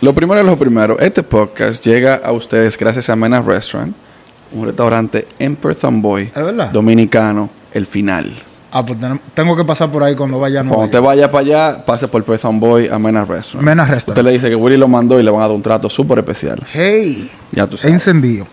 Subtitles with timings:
[0.00, 0.98] Lo primero es lo primero.
[0.98, 3.94] Este podcast llega a ustedes gracias a Mena Restaurant,
[4.52, 6.32] un restaurante en Perth Amboy,
[6.72, 8.32] dominicano, el final.
[8.72, 8.98] Ah, pues
[9.34, 11.06] tengo que pasar por ahí cuando vaya a Nueva Cuando usted York.
[11.08, 13.66] vaya para allá, pase por Perth Amboy a Mena Restaurant.
[13.66, 14.26] Mena Usted Restaurant.
[14.26, 16.62] le dice que Willy lo mandó y le van a dar un trato súper especial.
[16.72, 17.92] Hey, Ya tú sabes.
[17.92, 18.46] encendido.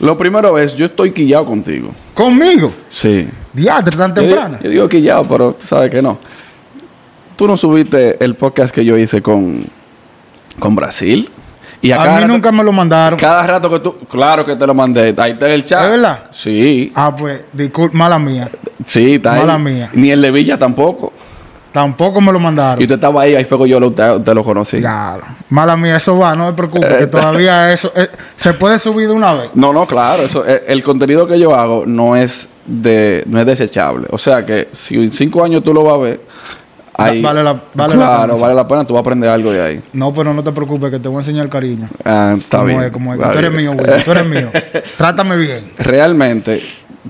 [0.00, 1.92] Lo primero es, yo estoy quillado contigo.
[2.14, 2.72] ¿Conmigo?
[2.88, 3.28] Sí.
[3.52, 4.58] Diatre, tan Yo temprana.
[4.62, 6.18] yo digo quillado, pero tú sabes que no.
[7.36, 9.64] Tú no subiste el podcast que yo hice con,
[10.60, 11.28] con Brasil.
[11.82, 13.18] Y A cada mí rato- nunca me lo mandaron.
[13.18, 15.84] Cada rato que tú, claro que te lo mandé, ahí está en el chat.
[15.86, 16.18] ¿Es verdad?
[16.30, 18.50] Sí, Ah, pues, disculpa, mala mía.
[18.84, 19.40] sí, está ahí.
[19.40, 19.90] Mala mía.
[19.94, 21.12] Ni el de Villa tampoco.
[21.72, 22.80] Tampoco me lo mandaron.
[22.80, 24.80] Y usted estaba ahí, ahí fue que yo lo, te, te lo conocí.
[24.80, 25.16] Ya,
[25.50, 29.14] mala mía, eso va, no me preocupe, que todavía eso eh, se puede subir de
[29.14, 29.50] una vez.
[29.54, 33.46] No, no, claro, eso, eh, el contenido que yo hago no es de, no es
[33.46, 34.08] desechable.
[34.10, 36.20] O sea que si en cinco años tú lo vas a ver,
[37.04, 39.60] ahí, vale la- vale la claro, vale la pena, tú vas a aprender algo de
[39.62, 39.80] ahí.
[39.92, 41.88] No, pero no te preocupes, que te voy a enseñar cariño.
[42.04, 42.82] Ah, está como bien.
[42.82, 44.48] es, como es, tú eres mío, güey, tú eres mío.
[44.96, 45.72] Trátame bien.
[45.78, 46.62] Realmente,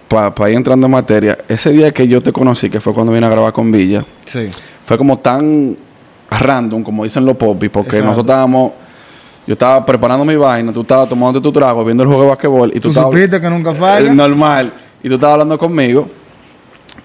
[0.08, 3.26] para ir entrando en materia, ese día que yo te conocí, que fue cuando vine
[3.26, 4.48] a grabar con Villa, Sí.
[4.84, 5.76] fue como tan
[6.30, 8.06] random, como dicen los popis, porque Exacto.
[8.10, 8.72] nosotros estábamos,
[9.46, 12.70] yo estaba preparando mi vaina, tú estabas tomando tu trago, viendo el juego de basquetbol,
[12.70, 13.10] y tú, Tú estabas...
[13.12, 14.06] supiste que nunca falla.
[14.10, 14.72] Eh, normal.
[15.02, 16.08] Y tú estabas hablando conmigo,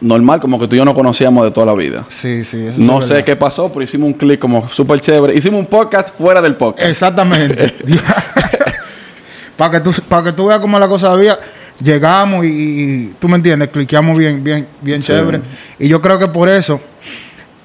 [0.01, 2.05] normal, como que tú y yo no conocíamos de toda la vida.
[2.09, 2.65] Sí, sí.
[2.67, 3.25] eso No es sé verdad.
[3.25, 5.35] qué pasó, pero hicimos un clic como súper chévere.
[5.35, 6.89] Hicimos un podcast fuera del podcast.
[6.89, 7.73] Exactamente.
[9.57, 11.39] para que tú para que tú veas cómo la cosa había
[11.81, 15.07] llegamos y, y- tú me entiendes cliqueamos bien bien bien Sí.
[15.07, 15.41] chévere
[15.79, 16.79] y yo creo que por eso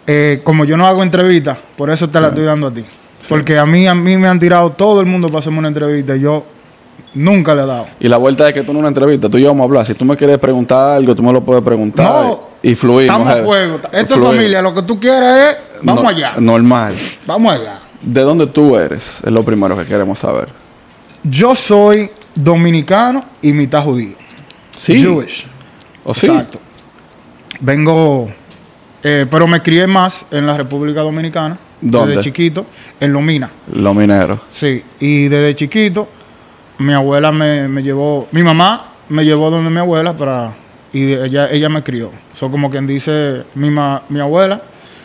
[0.06, 2.84] eh, como yo no hago entrevistas por eso te la estoy dando a ti
[3.28, 6.16] porque a mí a mí me han tirado todo el mundo para hacerme una entrevista
[6.16, 6.44] y yo
[7.14, 9.42] nunca le he dado Y la vuelta es que tú en una entrevista, tú y
[9.42, 9.86] yo vamos a hablar.
[9.86, 12.06] Si tú me quieres preguntar algo, tú me lo puedes preguntar.
[12.06, 12.40] No.
[12.62, 13.02] y fluimos.
[13.04, 13.44] estamos a eh.
[13.44, 16.94] fuego esto es familia lo que tú quieras es vamos No- allá Normal.
[17.26, 19.20] vamos allá ¿De dónde tú eres?
[19.24, 20.48] Es lo primero que queremos saber.
[21.22, 24.16] yo soy dominicano y mitad judío
[24.76, 25.00] Sí.
[25.00, 25.46] Jewish
[26.04, 26.26] ¿O sí?
[26.26, 26.58] Exacto.
[27.60, 28.30] Vengo,
[29.02, 31.58] eh, pero me crié más en la República Dominicana.
[31.80, 32.16] ¿Dónde?
[32.16, 32.66] Desde chiquito,
[32.98, 33.50] en Lomina.
[33.72, 34.40] Los mineros.
[34.50, 34.82] Sí.
[34.98, 36.08] Y desde chiquito,
[36.80, 40.52] mi abuela me, me llevó, mi mamá me llevó donde mi abuela para,
[40.92, 42.10] y ella, ella me crió.
[42.34, 44.60] Eso como quien dice, mi, ma- mi abuela,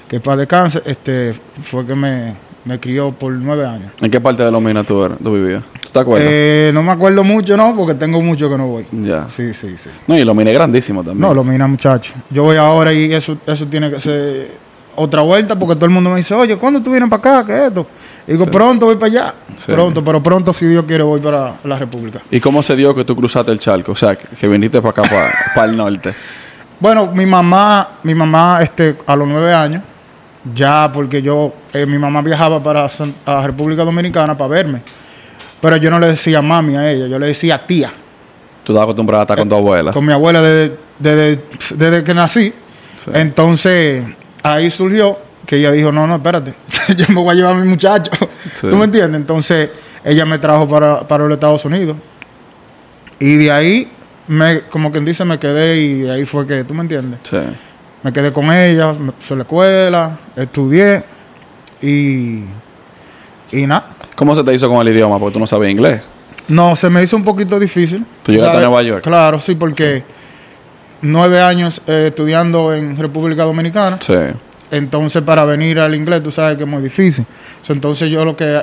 [0.07, 2.33] que para descanse, este, fue que me,
[2.65, 3.91] me crió por nueve años.
[4.01, 5.63] ¿En qué parte de los minas tú, tú vivías?
[5.81, 6.27] ¿Tú te acuerdas?
[6.31, 7.75] Eh, no me acuerdo mucho, ¿no?
[7.75, 8.85] Porque tengo mucho que no voy.
[8.91, 9.27] ya.
[9.27, 9.89] Sí, sí, sí.
[10.07, 11.21] No, y los minas es grandísimo también.
[11.21, 12.13] No, lo mira, muchacho.
[12.29, 14.51] Yo voy ahora y eso, eso tiene que ser
[14.95, 17.45] otra vuelta porque todo el mundo me dice, oye, ¿cuándo tú vienes para acá?
[17.45, 17.87] ¿Qué es esto?
[18.27, 19.33] Y digo, pronto voy para allá.
[19.55, 19.71] Sí.
[19.71, 22.21] Pronto, pero pronto, si Dios quiere, voy para la República.
[22.31, 23.91] ¿Y cómo se dio que tú cruzaste el charco?
[23.91, 26.13] O sea, que, que viniste para acá, para, el norte.
[26.79, 29.83] Bueno, mi mamá, mi mamá, este, a los nueve años,
[30.53, 32.89] ya porque yo, eh, mi mamá viajaba para
[33.25, 34.81] a República Dominicana para verme.
[35.61, 37.91] Pero yo no le decía mami a ella, yo le decía tía.
[38.63, 39.91] Tú estabas acostumbrada a estar con tu abuela.
[39.91, 41.39] con mi abuela desde, desde,
[41.75, 42.53] desde que nací.
[42.97, 43.11] Sí.
[43.13, 44.03] Entonces,
[44.41, 46.53] ahí surgió que ella dijo, no, no, espérate,
[46.97, 48.11] yo me voy a llevar a mi muchacho.
[48.53, 48.67] Sí.
[48.69, 49.22] ¿Tú me entiendes?
[49.22, 49.69] Entonces,
[50.03, 51.97] ella me trajo para, para los Estados Unidos.
[53.19, 53.88] Y de ahí,
[54.28, 57.19] me, como quien dice, me quedé y de ahí fue que, ¿tú me entiendes?
[57.23, 57.38] Sí.
[58.03, 61.03] Me quedé con ella, me puse a la escuela, estudié
[61.81, 62.44] y,
[63.51, 63.88] y nada.
[64.16, 65.17] ¿Cómo se te hizo con el idioma?
[65.17, 66.01] Porque tú no sabías inglés.
[66.47, 68.05] No, se me hizo un poquito difícil.
[68.23, 69.03] ¿Tú llegaste a Nueva York?
[69.03, 70.03] Claro, sí, porque
[71.01, 73.97] nueve años eh, estudiando en República Dominicana.
[74.01, 74.13] Sí.
[74.71, 77.25] Entonces, para venir al inglés, tú sabes que es muy difícil.
[77.67, 78.61] Entonces, yo lo que,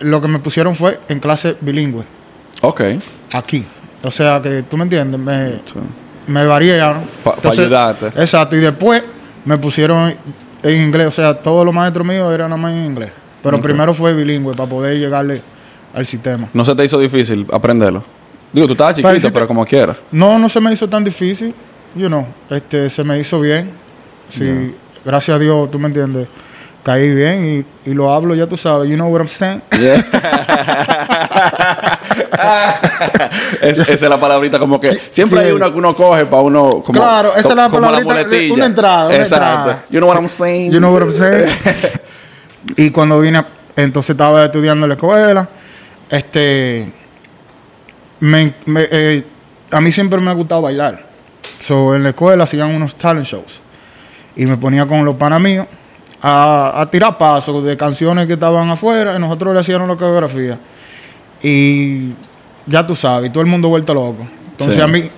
[0.00, 2.04] lo que me pusieron fue en clase bilingüe,
[2.62, 2.82] Ok.
[3.32, 3.64] aquí.
[4.02, 5.74] O sea, que tú me entiendes, me, Sí.
[6.26, 7.02] me variaron.
[7.24, 8.06] Pa- pa Entonces, ayudarte.
[8.20, 9.02] Exacto, y después
[9.44, 10.14] me pusieron
[10.62, 11.08] en inglés.
[11.08, 13.10] O sea, todos los maestros míos eran nada más en inglés.
[13.42, 15.40] Pero primero fue bilingüe para poder llegarle
[15.94, 16.48] al sistema.
[16.54, 18.02] ¿No se te hizo difícil aprenderlo?
[18.52, 19.96] Digo, tú estabas chiquito, pero como quieras.
[20.12, 21.54] No, no se me hizo tan difícil,
[21.94, 23.70] you know, este, se me hizo bien.
[24.30, 24.74] Sí,
[25.04, 26.28] gracias a Dios, tú me entiendes,
[26.82, 29.62] caí bien y, y lo hablo, ya tú sabes, you know what I'm saying.
[33.60, 36.70] Es- esa es la palabrita como que siempre hay una que uno coge para uno
[36.84, 38.54] como Claro, esa es la palabrita muletilla.
[38.54, 39.46] una entrada, una Exacto.
[39.70, 39.84] entrada.
[39.90, 40.72] You know what I'm saying?
[40.72, 41.48] You know what I'm saying.
[42.76, 43.44] y cuando vine,
[43.76, 45.48] entonces estaba estudiando en la escuela,
[46.08, 46.90] este,
[48.20, 49.24] me, me- eh,
[49.70, 51.02] a mí siempre me ha gustado bailar.
[51.60, 53.60] So, en la escuela hacían unos talent shows
[54.36, 55.66] y me ponía con los panas míos
[56.22, 60.58] a, a tirar pasos de canciones que estaban afuera y nosotros le hacíamos la coreografía.
[61.42, 62.10] Y
[62.66, 64.26] ya tú sabes, y todo el mundo vuelto loco.
[64.52, 64.80] Entonces Sí.
[64.82, 65.10] a mí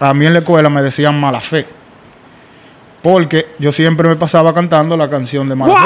[0.00, 1.64] a mí en la escuela me decían mala fe.
[3.02, 5.80] Porque yo siempre me pasaba cantando la canción de mala fe.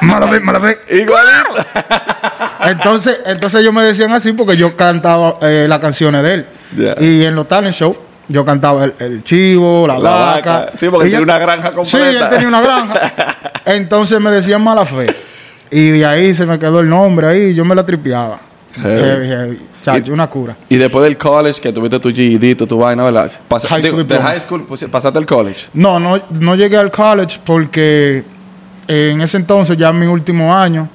[0.06, 0.78] mala fe, mala fe.
[0.96, 1.54] Igualito.
[2.64, 6.46] Entonces, entonces ellos me decían así porque yo cantaba eh, las canciones de él.
[7.00, 7.96] Y en los talent show
[8.28, 10.52] yo cantaba el, el chivo, la, La vaca.
[10.58, 10.72] vaca.
[10.74, 12.30] Sí, porque Y tiene una granja Sí, él completa.
[12.30, 12.94] tenía una granja.
[13.64, 15.06] Entonces me decían mala fe.
[15.70, 17.54] Y de ahí se me quedó el nombre ahí.
[17.54, 18.38] Yo me la tripeaba.
[18.80, 19.58] Heavy.
[19.84, 20.56] Chacho, Y- una cura.
[20.68, 23.30] Y después del college, que tuviste tu GED, tu, vaina, ¿verdad?
[23.48, 25.66] Pasa- High digo, del high school pues, pasaste al college.
[25.74, 28.22] No, no, no llegué al college porque
[28.86, 30.88] en ese entonces, ya en mi último año,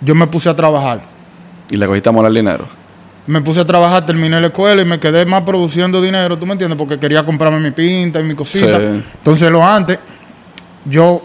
[0.00, 1.00] yo me puse a trabajar.
[1.70, 2.66] Y le cogiste amor al dinero.
[3.26, 6.52] Me puse a trabajar, terminé la escuela y me quedé más produciendo dinero, ¿tú me
[6.52, 6.76] entiendes?
[6.76, 8.78] Porque quería comprarme mi pinta y mi cosita.
[8.80, 9.02] Sí.
[9.18, 9.98] Entonces, lo antes,
[10.84, 11.22] yo,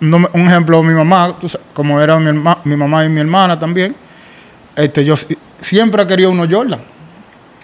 [0.00, 3.20] no me- un ejemplo, mi mamá, tú como era mi, herma- mi mamá y mi
[3.20, 3.94] hermana también,
[4.74, 6.80] este, yo si- siempre he querido unos Jordan.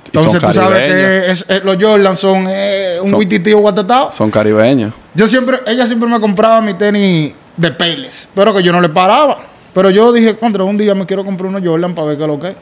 [0.06, 4.10] Entonces, tú sabes que es- es- los Jordan son eh, un huititío guatatao.
[4.10, 4.92] Son caribeños.
[5.14, 8.88] Yo siempre, ella siempre me compraba mi tenis de peles, pero que yo no le
[8.88, 9.38] paraba.
[9.72, 12.28] Pero yo dije, contra, un día me quiero comprar unos Jordan para ver qué es
[12.28, 12.56] lo que es.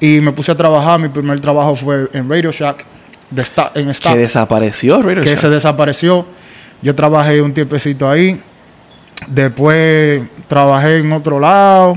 [0.00, 0.98] Y me puse a trabajar.
[0.98, 2.84] Mi primer trabajo fue en Radio Shack,
[3.30, 5.40] de sta- en Staff, Que desapareció, Radio que Shack.
[5.40, 6.24] se desapareció.
[6.82, 8.40] Yo trabajé un tiempecito ahí.
[9.26, 11.96] Después trabajé en otro lado.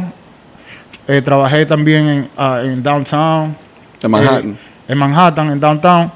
[1.07, 3.55] Eh, trabajé también en, ah, en Downtown.
[4.01, 4.49] De Manhattan.
[4.51, 4.57] Eh,
[4.89, 6.11] en Manhattan, en Downtown.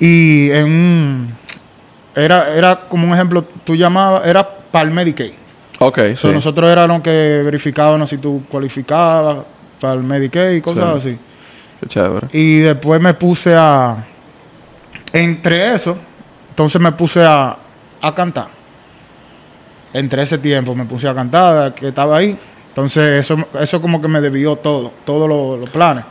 [0.00, 1.34] Y en un...
[2.14, 5.32] Era, era como un ejemplo, tú llamabas, era para el Medicaid.
[5.78, 6.34] Ok, So, sí.
[6.34, 9.38] Nosotros éramos los que verificábamos si tú cualificabas
[9.80, 11.08] para el Medicaid y cosas Sí.
[11.10, 11.18] así.
[11.80, 12.26] Qué chévere.
[12.32, 13.96] Y después me puse a...
[15.12, 15.96] Entre eso,
[16.50, 17.56] entonces me puse a,
[18.02, 18.48] a cantar.
[19.92, 22.36] Entre ese tiempo me puse a cantar, que estaba ahí.
[22.68, 26.04] Entonces eso, eso como que me debió todo, todos los los planes.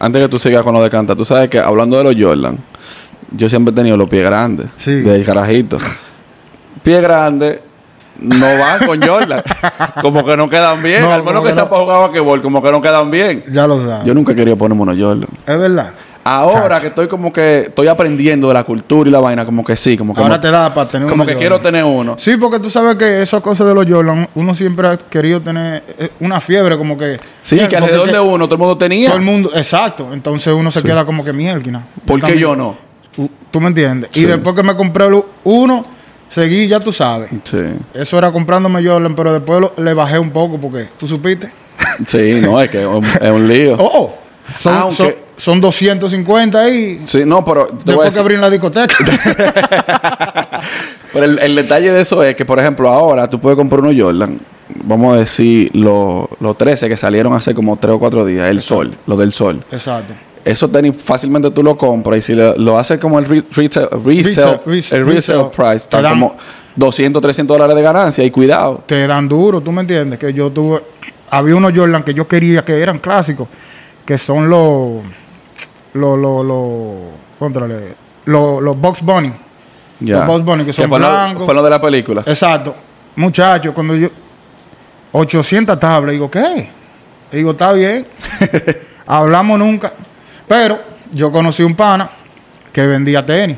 [0.00, 2.58] Antes que tú sigas con lo de cantar, tú sabes que hablando de los Jordan,
[3.30, 4.66] yo siempre he tenido los pies grandes.
[4.76, 4.92] Sí.
[5.02, 5.78] Del carajito.
[6.82, 7.62] Pie grande
[8.20, 9.42] no van con Jordan.
[10.00, 11.02] como que no quedan bien.
[11.02, 11.70] No, Al menos como que que sea no.
[11.70, 13.44] para jugar basquetbol, como que no quedan bien.
[13.50, 14.04] Ya lo sabes.
[14.04, 15.28] Yo nunca querido ponerme unos Jordan.
[15.46, 15.90] Es verdad.
[16.26, 16.80] Ahora Chacho.
[16.80, 19.94] que estoy como que estoy aprendiendo de la cultura y la vaina, como que sí,
[19.98, 21.40] como que, Ahora te da para tener como uno que Jordan.
[21.40, 22.16] quiero tener uno.
[22.18, 25.82] Sí, porque tú sabes que esas cosas de los Jordan, uno siempre ha querido tener
[25.98, 27.18] eh, una fiebre, como que.
[27.40, 29.08] Sí, que alrededor que de uno todo el mundo tenía.
[29.08, 30.08] Todo el mundo, exacto.
[30.14, 31.82] Entonces uno se queda como que mierda.
[32.06, 32.74] ¿Por qué yo no?
[33.50, 34.10] ¿Tú me entiendes?
[34.12, 34.22] Sí.
[34.22, 35.06] Y después que me compré
[35.44, 35.84] uno,
[36.34, 37.30] seguí, ya tú sabes.
[37.44, 37.58] Sí.
[37.94, 41.50] Eso era comprándome Jordan, pero después lo- le bajé un poco porque, ¿tú supiste?
[42.06, 43.76] Sí, no, es que es un, es un lío.
[43.78, 44.14] Oh, oh.
[44.58, 47.00] Son, Aunque- son, son 250 ahí.
[47.06, 48.94] Sí, no, pero te voy a Después que abrí la discoteca.
[51.12, 53.94] Pero el, el detalle de eso es que, por ejemplo, ahora tú puedes comprar unos
[53.96, 54.38] Jordan,
[54.84, 58.60] vamos a decir, los los 13 que salieron hace como 3 o 4 días, el
[58.60, 59.62] sol, lo del sol.
[59.70, 60.12] exacto.
[60.44, 63.88] Esos tenis fácilmente tú lo compras y si lo, lo haces como el re- retail,
[64.04, 66.36] resale, Resale, el resale price, está dan- como
[66.76, 68.82] 200, 300 dólares de ganancia y cuidado.
[68.86, 70.18] te dan duro, ¿tú me entiendes?
[70.18, 70.82] Que yo tuve...
[71.30, 73.48] Había unos Jordan que yo quería que eran clásicos,
[74.04, 75.02] que son los...
[75.94, 76.18] Los...
[76.18, 76.44] Los...
[76.44, 77.12] Los...
[77.38, 77.94] Contrale,
[78.26, 79.32] los, los Box Bunny.
[80.00, 81.44] Los Bugs Bunny, que son fue lo- blancos.
[81.46, 82.22] fue lo de la película.
[82.26, 82.74] Exacto.
[83.16, 84.08] Muchachos, cuando yo...
[85.12, 86.68] 800 tablas, digo, ¿qué?
[87.32, 88.06] Digo, está bien.
[89.06, 89.92] Hablamos nunca.
[90.48, 90.78] Pero
[91.12, 92.08] yo conocí un pana
[92.72, 93.56] que vendía tenis.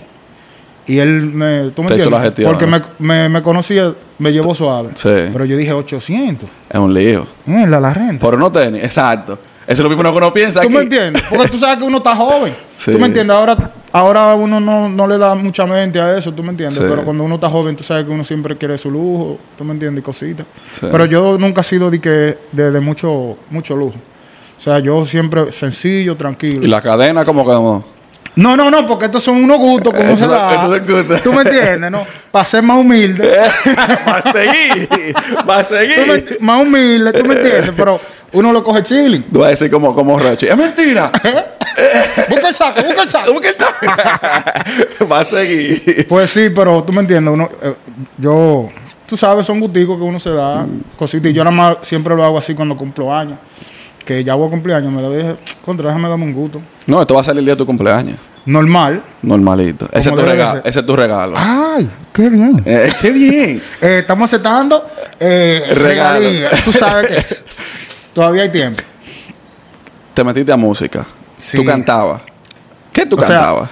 [0.89, 1.71] Y él me...
[1.71, 2.47] ¿Tú me Te hizo la entiendes?
[2.47, 2.79] gestión, Porque ¿no?
[2.99, 4.91] me, me, me conocía, me llevó suave.
[4.95, 5.09] Sí.
[5.33, 6.49] Pero yo dije 800.
[6.71, 7.27] Es un lío.
[7.45, 8.21] Mierda, la renta.
[8.21, 9.37] Por unos tenis, exacto.
[9.67, 10.77] Eso es lo mismo que uno piensa ¿Tú aquí.
[10.77, 11.25] me entiendes?
[11.29, 12.55] Porque tú sabes que uno está joven.
[12.73, 12.93] Sí.
[12.93, 13.35] ¿Tú me entiendes?
[13.37, 13.57] Ahora,
[13.91, 16.77] ahora uno no, no le da mucha mente a eso, ¿tú me entiendes?
[16.79, 16.85] Sí.
[16.89, 19.73] Pero cuando uno está joven, tú sabes que uno siempre quiere su lujo, ¿tú me
[19.73, 20.03] entiendes?
[20.03, 20.47] Y cositas.
[20.71, 20.87] Sí.
[20.89, 23.97] Pero yo nunca he sido de, que, de, de mucho, mucho lujo.
[24.67, 26.65] O sea, yo siempre sencillo, tranquilo.
[26.65, 27.85] Y la cadena como que no.
[28.35, 31.21] No, no, porque estos son unos gustos que uno Eso- se da.
[31.23, 31.89] ¿Tú me entiendes?
[31.91, 32.05] No?
[32.33, 33.33] Para ser más humilde.
[34.09, 34.89] va a seguir.
[35.49, 35.79] Va a Tú me-
[36.19, 36.39] seguir.
[36.41, 37.71] más humilde, ¿tú me entiendes?
[37.77, 38.01] Pero
[38.33, 39.23] uno lo coge chilling.
[39.33, 40.47] Tú vas a decir como, como Rochi.
[40.49, 41.13] Es mentira.
[42.29, 43.27] Busca el saco, busca el saco.
[43.29, 43.67] ¿Cómo que está?
[45.11, 46.07] va a seguir.
[46.09, 47.75] Pues sí, pero tú me entiendes, uno, eh,
[48.19, 48.69] yo,
[49.07, 50.67] tú sabes, son gusticos que uno se da,
[50.99, 53.39] cositas, y yo nada más siempre lo hago así cuando cumplo años,
[54.07, 56.63] que ya voy a cumplir años, me lo dije, contra, déjame darme un gusto.
[56.87, 58.17] No, esto va a salir el día de tu cumpleaños.
[58.47, 59.03] Normal.
[59.23, 59.89] Normalito.
[59.93, 60.63] Ese es tu regalo.
[60.65, 61.35] Ese es tu regalo.
[61.37, 62.63] Ay, qué bien.
[62.65, 63.61] Eh, ¡Qué bien!
[63.83, 66.25] Eh, estamos aceptando eh, Regalo.
[66.65, 67.37] Tú sabes que
[68.15, 68.83] todavía hay tiempo.
[70.15, 71.05] Te metiste a música.
[71.39, 71.57] Sí.
[71.59, 72.23] Tú cantabas.
[72.93, 73.71] ¿Qué tú O sea, cantabas?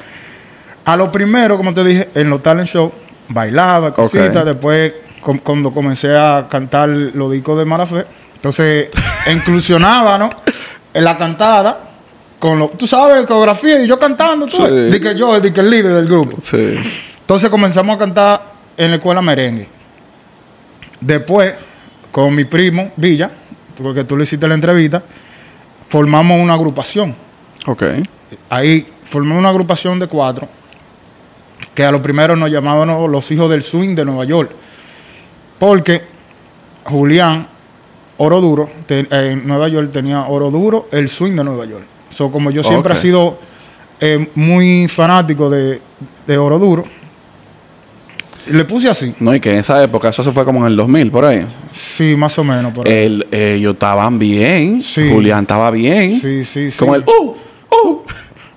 [0.85, 2.93] A lo primero, como te dije, en los talent show,
[3.29, 4.45] bailaba, cositas.
[4.45, 8.89] Después, com- cuando comencé a cantar los discos de mala fe, entonces
[9.33, 10.31] inclusionaba, ¿no?
[10.93, 11.81] En la cantada,
[12.39, 15.01] con lo, tú sabes, coreografía, y yo cantando, tú Sí.
[15.01, 16.39] que yo, di que el líder del grupo.
[16.43, 16.77] Sí.
[17.21, 18.43] Entonces comenzamos a cantar
[18.77, 19.67] en la escuela merengue.
[21.01, 21.55] Después,
[22.13, 23.31] con mi primo, Villa,
[23.83, 25.03] porque tú le hiciste la entrevista,
[25.89, 27.15] formamos una agrupación.
[27.67, 27.83] Ok.
[28.51, 30.47] Ahí formamos una agrupación de cuatro,
[31.75, 34.51] que a lo primero nos llamábamos los hijos del swing de Nueva York.
[35.59, 36.03] Porque
[36.85, 37.47] Julián,
[38.19, 41.85] Oro Duro, te- en Nueva York tenía Oro Duro, el swing de Nueva York.
[42.11, 42.99] So, como yo siempre Ok.
[42.99, 43.39] he sido
[44.01, 45.81] eh, muy fanático de,
[46.27, 46.85] de Oro Duro,
[48.51, 49.15] le puse así.
[49.21, 51.47] No, y que en esa época, eso se fue como en el 2000, por ahí.
[51.75, 52.73] Sí, más o menos.
[52.75, 52.93] Por ahí.
[52.95, 54.83] El, ellos estaban bien.
[54.83, 55.11] Sí.
[55.11, 56.21] Julián estaba bien.
[56.21, 56.77] Sí, sí, sí.
[56.79, 57.35] Como el, ¡uh!
[57.71, 58.03] ¡uh!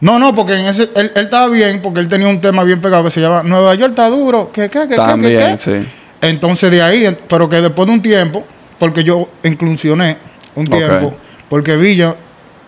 [0.01, 2.81] No, no, porque en ese, él, él estaba bien, porque él tenía un tema bien
[2.81, 4.51] pegado que se llama Nueva York está duro.
[4.53, 5.57] ¿Qué, qué, qué, qué, También, qué, qué?
[5.83, 5.87] sí.
[6.21, 8.43] Entonces de ahí, pero que después de un tiempo,
[8.79, 10.17] porque yo inclusioné
[10.55, 11.17] un tiempo,
[11.49, 12.15] porque Villa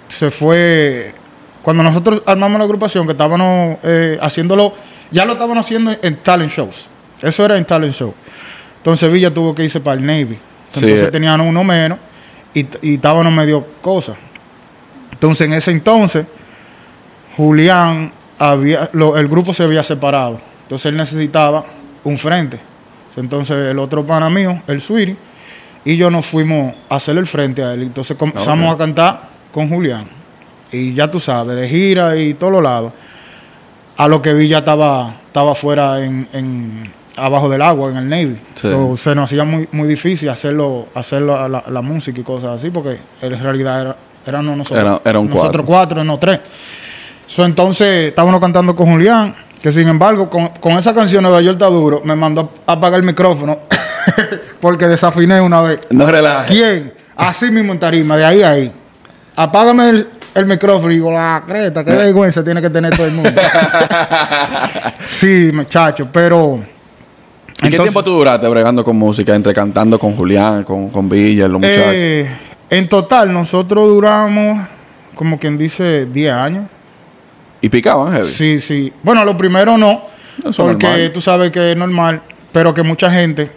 [0.07, 1.13] se fue,
[1.61, 4.73] cuando nosotros armamos la agrupación, que estábamos eh, haciéndolo,
[5.11, 6.87] ya lo estaban haciendo en talent shows.
[7.21, 8.13] Eso era en talent show.
[8.77, 10.37] Entonces Villa tuvo que irse para el Navy.
[10.67, 11.97] Entonces tenían uno menos
[12.53, 14.15] y, y estábamos medio cosas.
[15.11, 16.25] Entonces en ese entonces,
[17.37, 20.39] Julián, había, lo- el grupo se había separado.
[20.63, 21.65] Entonces él necesitaba
[22.03, 22.59] un frente.
[23.17, 25.15] Entonces el otro pana mío, el Sweetie,
[25.91, 27.83] y yo nos fuimos a hacer el frente a él.
[27.83, 28.75] Entonces comenzamos Ok.
[28.75, 29.19] a cantar
[29.51, 30.05] con Julián.
[30.71, 32.91] Y ya tú sabes, de gira y todos los lados.
[33.97, 38.07] A lo que vi ya estaba, estaba fuera en, en- abajo del agua, en el
[38.09, 38.37] Navy.
[38.53, 38.69] Sí.
[38.71, 42.59] So, se nos hacía muy, muy difícil hacerlo, hacerlo a la, la música y cosas
[42.59, 46.39] así, porque en realidad era, éramos nosotros, Era- era un nosotros cuatro, no tres.
[47.27, 51.55] So, entonces estábamos cantando con Julián, que sin embargo, con, con esa canción Nueva York
[51.57, 53.59] está duro, me mandó a apagar el micrófono
[54.61, 55.79] porque desafiné una vez.
[55.89, 56.55] No relajes.
[56.55, 56.93] ¿Quién?
[57.15, 58.71] Así mismo en tarima, de ahí a ahí.
[59.35, 63.13] Apágame el, el micrófono y digo, la creta, qué vergüenza tiene que tener todo el
[63.13, 63.31] mundo.
[65.05, 66.55] sí, muchacho, pero.
[66.57, 71.09] ¿Y qué entonces, tiempo tú duraste bregando con música, entre cantando con Julián, con, con
[71.09, 71.85] Villa, los muchachos?
[71.87, 72.29] eh,
[72.69, 74.65] en total, nosotros duramos,
[75.15, 76.65] como quien dice, 10 años.
[77.61, 78.29] ¿Y picaban, heavy?
[78.29, 78.93] Sí, sí.
[79.03, 80.03] Bueno, lo primero no,
[80.47, 81.11] Eso porque normal.
[81.11, 82.21] tú sabes que es normal,
[82.53, 83.51] pero que mucha gente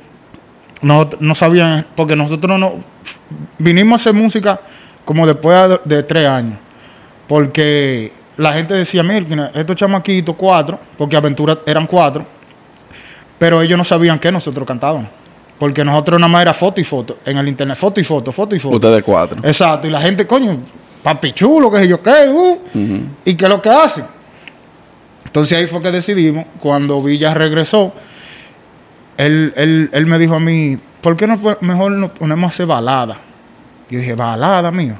[0.82, 2.74] no, no sabían, porque nosotros no
[3.58, 4.60] vinimos a hacer música
[5.04, 6.58] como después de, de tres años,
[7.26, 12.24] porque la gente decía, mira, estos chamaquitos, cuatro, porque Aventura eran cuatro,
[13.38, 15.08] pero ellos no sabían que nosotros cantábamos,
[15.58, 18.54] porque nosotros nada más era foto y foto, en el internet, foto y foto, foto
[18.54, 18.76] y foto.
[18.76, 19.38] Ustedes cuatro.
[19.42, 20.58] Exacto, y la gente, coño,
[21.02, 22.58] papi chulo, qué sé yo qué, uh,
[23.24, 24.04] y qué es lo que hacen.
[25.24, 27.92] Entonces ahí fue que decidimos, cuando Villa regresó,
[29.16, 32.54] él, él, él me dijo a mí, ¿por qué no fue- mejor nos ponemos a
[32.54, 33.16] hacer balada?
[33.90, 34.94] Yo dije, balada, mío.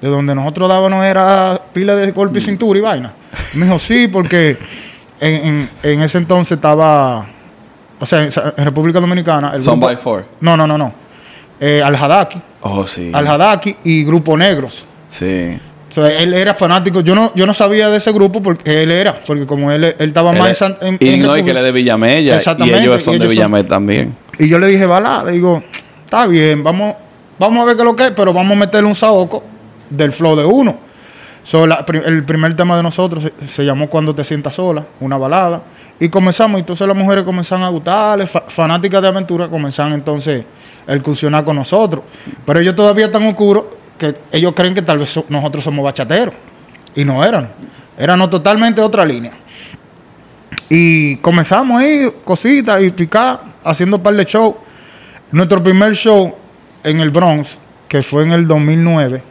[0.00, 3.12] De donde nosotros dábamos era pila de golpe y cintura y vaina.
[3.54, 4.56] Me dijo, sí, porque
[5.20, 7.26] en, en- en ese entonces estaba,
[8.00, 9.52] o sea, en, República Dominicana.
[9.54, 10.26] El Son grupo- by Four.
[10.40, 10.92] No, no, no, no.
[11.60, 12.40] Eh, Al Hadaki.
[12.62, 13.10] Oh, sí.
[13.14, 14.84] Al Hadaki y Grupo Negros.
[15.06, 15.58] Sí.
[15.96, 17.02] O sea, él era fanático.
[17.02, 19.94] Yo no, yo no sabía de ese grupo porque él era, porque como él, él
[19.98, 22.32] estaba Él más en, en- y en no, y que él es de Villamella.
[22.34, 24.16] Y Exactamente, ellos son y ellos son- Villamella también.
[24.38, 25.30] Y yo le dije, balada.
[25.30, 25.62] Digo,
[26.04, 26.96] está bien, vamos,
[27.38, 29.44] vamos a ver qué es lo que es, pero vamos a meterle un saoco
[29.88, 30.76] del flow de uno.
[31.44, 35.16] So, la el primer tema de nosotros se, se llamó Cuando te sientas sola, una
[35.16, 35.62] balada.
[36.00, 40.44] Y comenzamos, y entonces las mujeres comenzaron a gustarles, fa- fanáticas de aventura, comenzaron entonces
[40.88, 42.02] a incursionar con nosotros.
[42.44, 43.64] Pero ellos todavía están oscuros
[43.98, 46.34] que ellos creen que tal vez so- nosotros somos bachateros.
[46.94, 47.50] Y no eran.
[47.98, 49.32] Éramos totalmente otra línea.
[50.68, 54.54] Y comenzamos ahí, cositas, y picar, haciendo un par de shows.
[55.32, 56.34] Nuestro primer show
[56.82, 57.56] en el Bronx,
[57.88, 59.22] que fue en el 2009,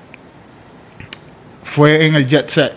[1.63, 2.73] fue en el Jet Set.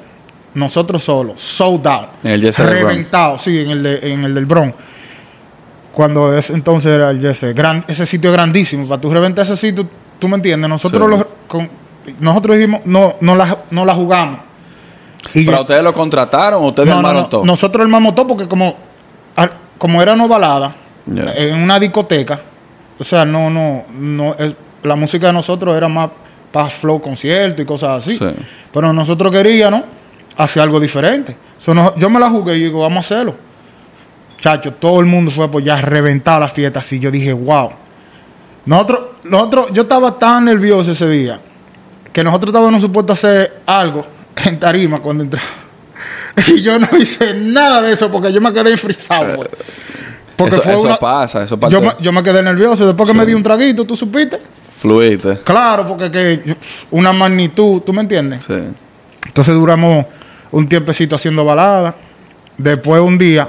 [0.54, 2.08] Nosotros solos, sold out.
[2.24, 2.66] En el Jet Set.
[2.66, 4.74] Reventado, sí, en el, de- en el del Bronx.
[5.92, 7.56] Cuando es, entonces era el Jet Set.
[7.56, 8.86] Gran, ese sitio es grandísimo.
[8.88, 9.86] Para tú reventar ese sitio,
[10.18, 10.68] tú me entiendes.
[10.68, 11.10] Nosotros, Sí.
[11.18, 11.68] los- con-
[12.20, 14.40] nosotros dijimos, no, no, la, no la jugamos.
[15.34, 17.28] Y ¿Pero ya- ustedes lo contrataron o ustedes no, armaron no.
[17.28, 17.44] todo?
[17.44, 18.74] Nosotros armamos todo porque como,
[19.78, 20.74] como era no balada,
[21.06, 21.32] Ya.
[21.34, 22.40] en una discoteca,
[22.98, 26.10] o sea, no, no, no, es- la música de nosotros era más
[26.52, 28.16] para flow concierto y cosas así.
[28.18, 28.26] Sí.
[28.72, 29.82] Pero nosotros queríamos
[30.36, 31.36] hacer algo diferente.
[31.58, 33.34] So, no- yo me la jugué y digo, vamos a hacerlo.
[34.40, 37.00] Chacho, todo el mundo fue a apoyar, reventar la fiesta así.
[37.00, 37.70] Yo dije, wow.
[38.66, 41.40] Nosotros, nosotros, yo estaba tan nervioso ese día
[42.12, 44.04] que nosotros estábamos supuestos a hacer algo
[44.44, 45.48] en tarima cuando entramos.
[46.48, 49.36] Y yo no hice nada de eso porque yo me quedé enfrisado.
[49.36, 49.48] pues.
[50.36, 51.72] Porque eso fue eso una- pasa, eso pasa.
[51.72, 52.86] yo, me, yo me quedé nervioso.
[52.86, 53.18] Después que Sí.
[53.18, 54.38] me di un traguito, ¿tú supiste?
[54.78, 55.38] Fluiste.
[55.44, 56.56] Claro, porque que
[56.90, 58.44] una magnitud, ¿tú me entiendes?
[58.46, 58.54] Sí.
[59.26, 60.04] Entonces duramos
[60.52, 61.94] un tiempecito haciendo baladas.
[62.58, 63.48] Después un día,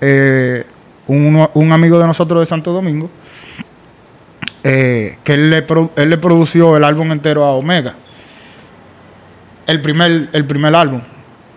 [0.00, 0.64] eh,
[1.06, 3.08] un, un amigo de nosotros de Santo Domingo
[4.64, 7.94] eh, que él le, pro- él le produció el álbum entero a Omega.
[9.66, 11.00] El primer, el primer álbum.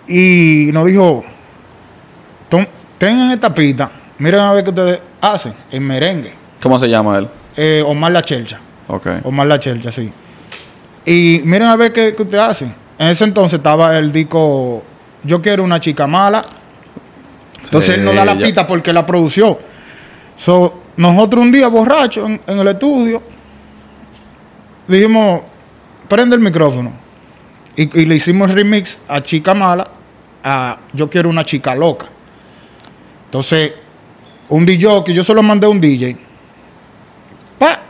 [0.07, 1.23] Y nos dijo,
[2.49, 2.65] "Tom-
[2.97, 6.33] tengan esta pista, miren a ver qué ustedes hacen en merengue.
[6.61, 7.27] ¿Cómo se llama él?
[7.55, 8.59] Eh, Omar La Chelcha.
[8.87, 9.07] Ok.
[9.23, 10.11] Omar La Chelcha, sí.
[11.05, 12.73] Y miren a ver qué, qué ustedes hacen.
[12.99, 14.83] En ese entonces estaba el disco
[15.23, 16.41] Yo quiero una chica mala.
[17.63, 19.59] Entonces él nos da la ya- pista porque la produció.
[20.37, 23.21] So, nosotros un día borrachos en, en el estudio
[24.87, 25.41] dijimos,
[26.07, 26.91] prende el micrófono.
[27.75, 29.87] Y, y le hicimos remix a Chica Mala,
[30.43, 32.07] a Yo quiero una chica loca.
[33.25, 33.73] Entonces,
[34.49, 36.17] un DJ, que yo solo mandé un DJ.
[37.59, 37.81] Pa,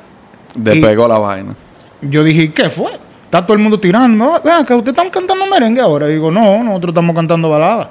[0.55, 1.55] Despegó la vaina.
[2.01, 2.91] yo dije, ¿qué fue?
[3.25, 4.41] Está todo el mundo tirando.
[4.43, 6.09] Vean que ustedes están cantando merengue ahora.
[6.09, 7.89] Y digo, no, nosotros estamos cantando balada.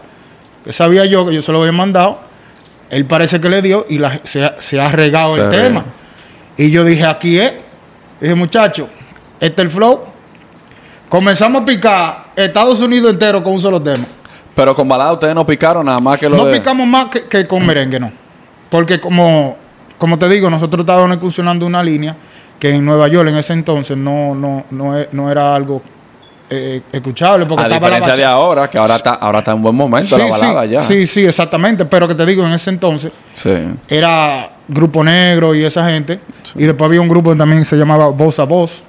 [0.65, 2.19] Que sabía yo que yo se lo había mandado.
[2.91, 5.85] Él parece que le dio y la- se, ha- se ha regado Se el tema.
[6.57, 7.53] Y yo dije, aquí es.
[8.21, 8.89] Dije, muchacho,
[9.41, 10.01] este es el flow.
[11.09, 14.05] Comenzamos a picar Estados Unidos entero con un solo tema.
[14.55, 16.59] Pero con balada ustedes no picaron nada más que lo No de...
[16.59, 18.11] picamos más que, que con merengue, no.
[18.71, 19.57] Porque como,
[19.99, 22.17] como te digo, nosotros estábamos incursionando una línea
[22.59, 25.83] que en Nueva York en ese entonces no, no, no, e- no era algo
[26.51, 27.47] eh, escuchable.
[27.47, 29.75] Porque A estaba la diferencia de bacha- ahora, que ahora está, ahora está en buen
[29.75, 30.81] momento sí, la balada sí, ya.
[30.83, 31.85] sí, sí, exactamente.
[31.85, 33.51] Pero que te digo, en ese entonces Sí.
[33.89, 36.21] era Grupo Negro y esa gente.
[36.55, 38.83] Y después había un grupo que también se llamaba Voz a Voz.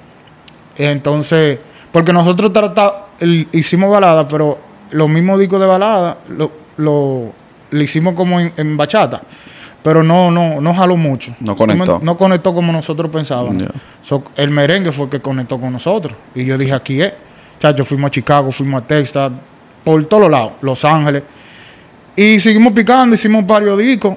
[0.76, 1.58] Entonces,
[1.92, 4.58] porque nosotros trata- el- hicimos balada, pero
[4.90, 7.32] los mismos discos de balada lo, lo,
[7.70, 9.20] lo hicimos como en, en bachata.
[9.82, 11.32] Pero no, no, no jaló mucho.
[11.40, 12.00] No conectó.
[12.02, 13.62] No conectó como nosotros pensábamos.
[14.02, 16.14] So, el merengue fue el que conectó con nosotros.
[16.34, 17.12] Y yo dije, aquí es.
[17.60, 19.32] Chacho, fuimos a Chicago, fuimos a Texas,
[19.84, 21.22] por todos lados, Los Ángeles.
[22.14, 24.16] Y seguimos picando, hicimos varios discos.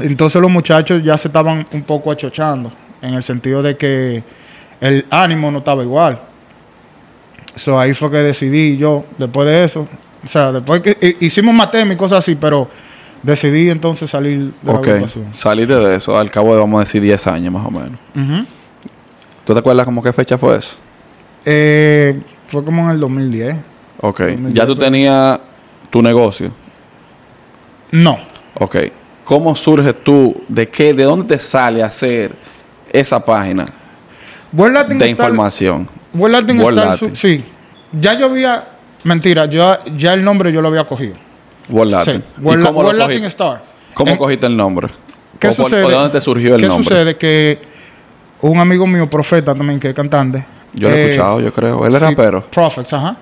[0.00, 4.22] Entonces los muchachos ya se estaban un poco achochando, en el sentido de que
[4.80, 6.18] el ánimo no estaba igual.
[7.54, 9.86] So, ahí fue que decidí yo, después de eso,
[10.24, 12.68] o sea, después que hi- hicimos más temas y cosas así, pero
[13.22, 14.86] decidí entonces salir de Ok.
[14.86, 15.32] la agrupación.
[15.32, 18.00] Saliste de eso al cabo de, vamos a decir, 10 años más o menos.
[19.44, 20.74] ¿Tú te acuerdas como qué fecha fue eso?
[21.44, 23.56] Eh, fue como en el 2010.
[24.00, 24.20] Ok.
[24.20, 25.40] 2010 Ya tú tenías
[25.90, 26.50] tu negocio.
[27.90, 28.18] No.
[28.58, 28.76] Ok.
[29.24, 30.42] ¿Cómo surge tú?
[30.48, 30.92] ¿De qué?
[30.92, 32.32] ¿De dónde te sale hacer
[32.92, 33.64] esa página
[34.52, 35.88] World Latin de Star- información?
[36.12, 37.08] World Latin World Star Latin.
[37.10, 37.44] Su- sí.
[37.92, 38.64] Ya yo había,
[39.04, 41.14] mentira, yo, ya el nombre yo lo había cogido.
[41.70, 42.22] World Latin.
[42.22, 42.34] Sí.
[42.40, 42.98] ¿Y World, cómo, World?
[42.98, 43.62] Latin Star.
[43.94, 44.88] ¿Cómo En- cogiste el nombre?
[45.38, 45.86] ¿Qué ¿O por- sucede?
[45.86, 46.84] ¿De dónde te surgió el ¿Qué nombre?
[46.88, 47.16] sucede?
[47.16, 47.58] Que
[48.42, 50.44] un amigo mío, Profeta también, que es cantante.
[50.74, 51.86] Yo lo he eh, escuchado, yo creo.
[51.86, 52.44] Él es sí, rapero.
[52.50, 53.16] Prophets, ajá.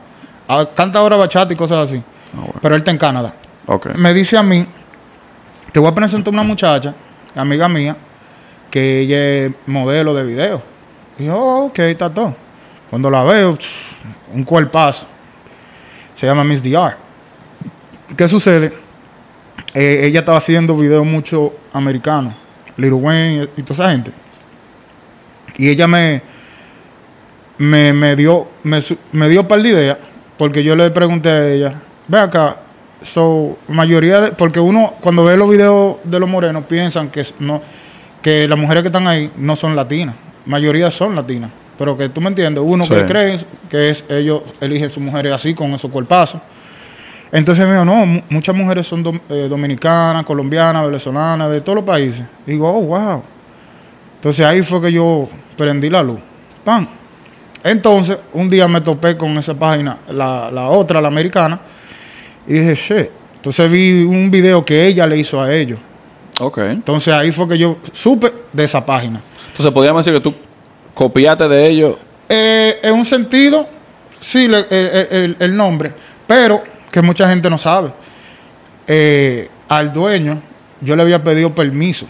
[0.48, 2.02] Ah, Canta ahora bachata y cosas así.
[2.32, 2.54] Ah, bueno.
[2.60, 3.34] Pero él está en Canadá.
[3.66, 3.94] Ok.
[3.94, 4.66] Me dice a mí,
[5.70, 6.94] te voy a presentar una muchacha,
[7.34, 7.96] amiga mía,
[8.70, 10.62] que ella es modelo de video.
[11.18, 12.34] Y yo, oh, ok, está todo.
[12.90, 13.56] Cuando la veo,
[14.34, 15.06] un cuerpazo.
[16.14, 16.94] Se llama Miss DR.
[18.16, 18.72] ¿Qué sucede?
[19.74, 22.34] Eh, ella estaba haciendo videos mucho americanos.
[22.76, 24.12] Little Wayne y toda esa gente.
[25.56, 26.22] Y ella me,
[27.62, 29.98] me, me dio me, me dio par de ideas
[30.36, 31.74] porque yo le pregunté a ella,
[32.08, 32.56] ve acá,
[33.02, 37.62] so, mayoría de, porque uno cuando ve los videos de los morenos piensan que no
[38.20, 40.14] que las mujeres que están ahí no son latinas,
[40.46, 42.94] mayoría son latinas, pero que tú me entiendes, uno Sí.
[42.94, 43.38] que cree
[43.70, 46.40] que es ellos eligen sus mujeres así con esos cuerpazos.
[47.32, 51.84] Entonces me dijo, no, mu- muchas mujeres son eh, dominicanas, colombianas, venezolanas, de todos los
[51.84, 52.22] países.
[52.46, 53.22] Digo, oh, wow.
[54.16, 56.18] Entonces ahí fue que yo prendí la luz.
[56.64, 56.86] ¡Pam!
[57.64, 61.60] Entonces, un día me topé con esa página, la, la otra, la americana,
[62.46, 63.08] y dije, shit.
[63.36, 65.78] Entonces vi un video que ella le hizo a ellos.
[66.40, 66.58] Ok.
[66.58, 69.20] Entonces ahí fue que yo supe de esa página.
[69.48, 70.34] Entonces, podríamos decir que tú
[70.94, 71.96] copiaste de ellos.
[72.28, 73.66] Eh, en un sentido,
[74.20, 75.92] sí, le- eh, eh, el, el nombre,
[76.26, 77.90] pero que mucha gente no sabe.
[78.86, 80.40] Eh, al dueño,
[80.80, 82.06] yo le había pedido permiso.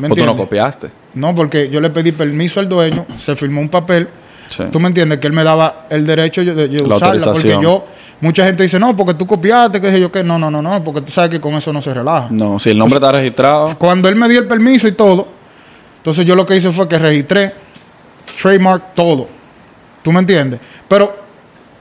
[0.00, 0.88] ¿Me O tú no copiaste.
[1.14, 4.08] No, porque yo le pedí permiso al dueño, se firmó un papel.
[4.48, 4.64] Sí.
[4.72, 7.32] Tú me entiendes que él me daba el derecho de, de La usarla.
[7.32, 7.86] Porque yo,
[8.20, 10.24] mucha gente dice, no, porque tú copiaste, que sé yo qué.
[10.24, 12.28] No, no, no, no, porque tú sabes que con eso no se relaja.
[12.30, 13.76] No, si el nombre está registrado.
[13.78, 15.28] Cuando él me dio el permiso y todo,
[15.98, 17.52] entonces yo lo que hice fue que registré,
[18.40, 19.28] trademark, todo.
[20.02, 20.60] ¿Tú me entiendes?
[20.88, 21.14] Pero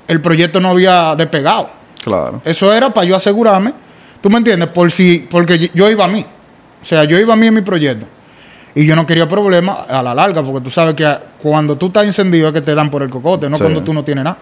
[0.07, 1.69] el proyecto no había despegado.
[2.03, 2.41] Claro.
[2.43, 3.73] Eso era para yo asegurarme,
[4.21, 4.69] ¿tú me entiendes?
[4.69, 6.25] Por si, porque yo iba a mí.
[6.81, 8.05] O sea, yo iba a mí en mi proyecto.
[8.77, 11.11] Y yo no quería problemas a la larga, porque tú sabes que
[11.41, 13.63] cuando tú estás encendido es que te dan por el cocote, no Sí.
[13.63, 14.37] cuando tú no tienes nada.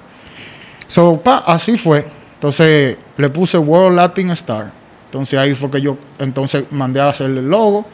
[0.89, 2.05] So, pa, así fue.
[2.33, 4.71] Entonces le puse World Latin Star.
[5.05, 7.85] Entonces ahí fue que yo entonces mandé a hacer el logo.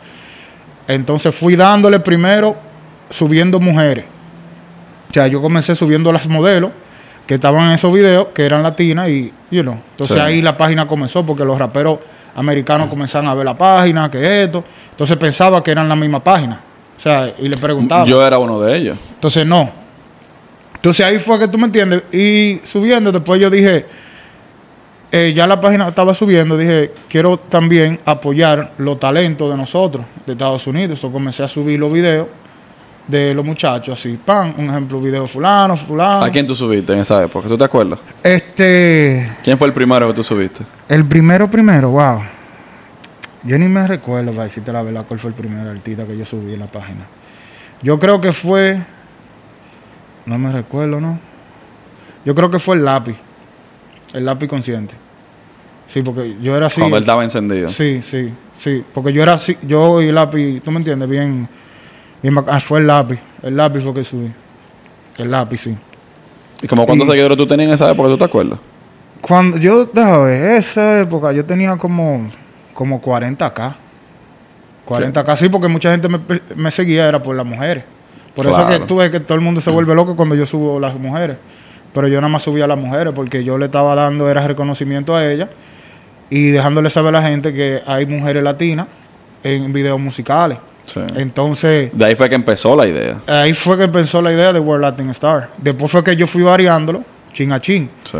[0.87, 2.55] Entonces fui dándole primero
[3.11, 4.05] subiendo mujeres.
[5.11, 6.71] O sea, yo comencé subiendo las modelos
[7.27, 9.77] que estaban en esos videos, que eran latinas, y, you know.
[9.91, 10.21] Entonces Sí.
[10.23, 11.99] ahí la página comenzó, porque los raperos
[12.35, 14.63] americanos comenzaron a ver la página, que esto.
[14.91, 16.59] Entonces pensaba que eran la misma página.
[16.97, 18.05] O sea, y le preguntaba.
[18.05, 18.97] Yo era uno de ellos.
[19.13, 19.69] Entonces no.
[20.75, 22.03] Entonces ahí fue que tú me entiendes.
[22.11, 23.85] Y subiendo, después yo dije,
[25.11, 30.33] eh, ya la página estaba subiendo, dije, quiero también apoyar los talentos de nosotros, de
[30.33, 30.97] Estados Unidos.
[30.97, 32.27] Entonces comencé a subir los videos
[33.07, 36.23] de los muchachos, así, pan, un ejemplo, video fulano, fulano.
[36.23, 37.47] ¿A quién tú subiste en esa época?
[37.47, 37.99] ¿Tú te acuerdas?
[38.23, 40.63] Este, ¿Quién fue el primero que tú subiste?
[40.91, 42.19] El primero, primero, wow.
[43.43, 46.25] Yo ni me recuerdo, para decirte la verdad, cuál fue el primer artista que yo
[46.25, 47.05] subí en la página.
[47.81, 48.77] Yo creo que fue.
[50.25, 51.17] No me recuerdo, ¿no?
[52.25, 53.15] Yo creo que fue el lápiz.
[54.13, 54.93] El lápiz consciente.
[55.87, 56.81] Sí, porque yo era así.
[56.81, 57.69] Cuando él estaba encendido.
[57.69, 58.83] Sí, sí, sí.
[58.93, 59.57] Porque yo era así.
[59.61, 61.07] Yo y el lápiz, ¿tú me entiendes?
[61.07, 61.47] Bien.
[62.47, 63.17] Ah, fue el lápiz.
[63.41, 64.29] El lápiz fue que subí.
[65.17, 65.77] El lápiz, sí.
[66.61, 68.09] ¿Y como cuántos seguidores tú tenías en esa época?
[68.09, 68.59] ¿Tú te acuerdas?
[69.21, 72.27] Cuando yo, déjame esa época yo tenía como,
[72.73, 73.75] como 40k.
[74.87, 76.19] 40k, sí, porque mucha gente me,
[76.55, 77.83] me seguía, era por las mujeres.
[78.35, 78.69] Por eso Claro.
[78.79, 81.37] que tú ves que todo el mundo se vuelve loco cuando yo subo las mujeres.
[81.93, 85.15] Pero yo nada más subía a las mujeres porque yo le estaba dando, era reconocimiento
[85.15, 85.49] a ellas
[86.29, 88.87] y dejándole saber a la gente que hay mujeres latinas
[89.43, 90.57] en videos musicales.
[90.85, 91.01] Sí.
[91.15, 93.17] Entonces, De ahí fue que empezó la idea.
[93.27, 95.49] ahí fue que pensó la idea de World Latin Star.
[95.57, 97.03] Después fue que yo fui variándolo,
[97.33, 97.89] chin a chin.
[98.05, 98.17] Sí.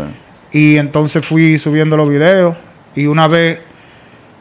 [0.52, 2.54] Y entonces fui subiendo los videos.
[2.94, 3.58] Y una vez,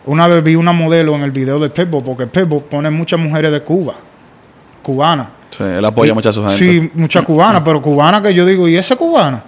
[0.05, 3.51] una vez vi una modelo en el video de Pitbull, porque Pitbull pone muchas mujeres
[3.51, 3.95] de Cuba,
[4.81, 5.27] cubanas.
[5.51, 6.57] Sí, él apoya mucho a su gente.
[6.57, 9.43] Sí, muchas cubanas, pero cubanas que yo digo, ¿y esa cubana?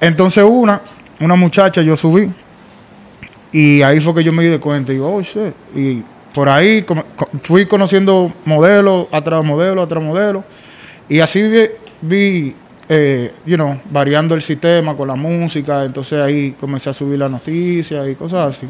[0.00, 0.80] Entonces una,
[1.20, 2.30] una muchacha yo subí.
[3.52, 4.92] Y ahí fue que yo me di de cuenta.
[4.92, 5.54] Y digo, oh, shit.
[5.74, 6.02] Y
[6.34, 6.84] por ahí
[7.40, 10.44] fui conociendo modelos, atrás modelo, atrás modelo.
[11.08, 11.68] Y así vi,
[12.02, 12.54] vi
[12.88, 15.84] eh, you know, variando el sistema con la música.
[15.84, 18.68] Entonces ahí comencé a subir las noticias y cosas así.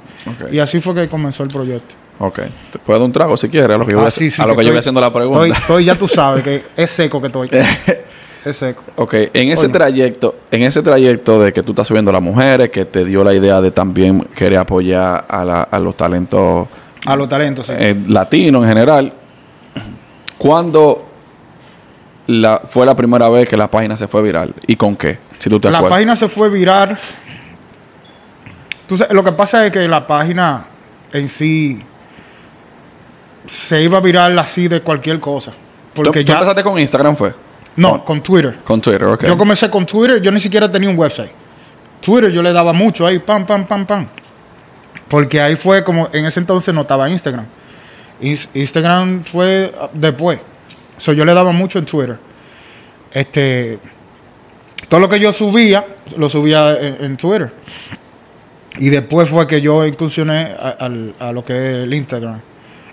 [0.53, 1.95] Y así fue que comenzó el proyecto.
[2.19, 2.41] Ok.
[2.73, 4.31] Te puedo dar un trago si quieres, a lo que yo, voy, Ah, a- sí,
[4.31, 5.45] sí, a lo que yo voy haciendo la pregunta.
[5.47, 7.51] Estoy, estoy- ya tú sabes que es seco que estoy.
[8.47, 8.83] es seco.
[8.97, 12.71] Ok, en ese trayecto, en ese trayecto de que tú estás subiendo a las mujeres,
[12.71, 16.67] que te dio la idea de también querer apoyar a, la- a los talentos
[17.05, 17.73] A los talentos, sí.
[17.77, 19.13] eh, latinos en general,
[20.39, 21.06] ¿cuándo
[22.27, 24.55] la, fue la primera vez que la página se fue viral?
[24.67, 25.19] ¿Y con qué?
[25.39, 25.97] Si tú te la acuerdas.
[25.97, 26.99] página se fue viral.
[28.87, 30.65] Tú sabes, lo que pasa es que la página
[31.13, 31.83] en sí
[33.47, 35.53] se iba a viral así de cualquier cosa.
[35.95, 36.35] ¿Tú, Porque tú ya.
[36.35, 37.35] empezaste con Instagram fue?
[37.77, 38.59] No, con Twitter.
[38.65, 39.25] Con Twitter, ok.
[39.27, 41.31] Yo comencé con Twitter, yo ni siquiera tenía un website.
[42.01, 44.07] Twitter yo le daba mucho ahí, pam, pam, pam, pam.
[45.09, 47.47] Porque ahí fue como, en ese entonces no estaba Instagram.
[48.21, 50.39] Ins- Instagram fue ah, después.
[50.99, 52.19] So, yo le daba mucho en Twitter.
[53.13, 53.79] Este,
[54.89, 55.85] todo lo que yo subía,
[56.17, 57.51] lo subía en, en Twitter.
[58.79, 62.41] Y después fue que yo incursioné a, a lo que es el Instagram.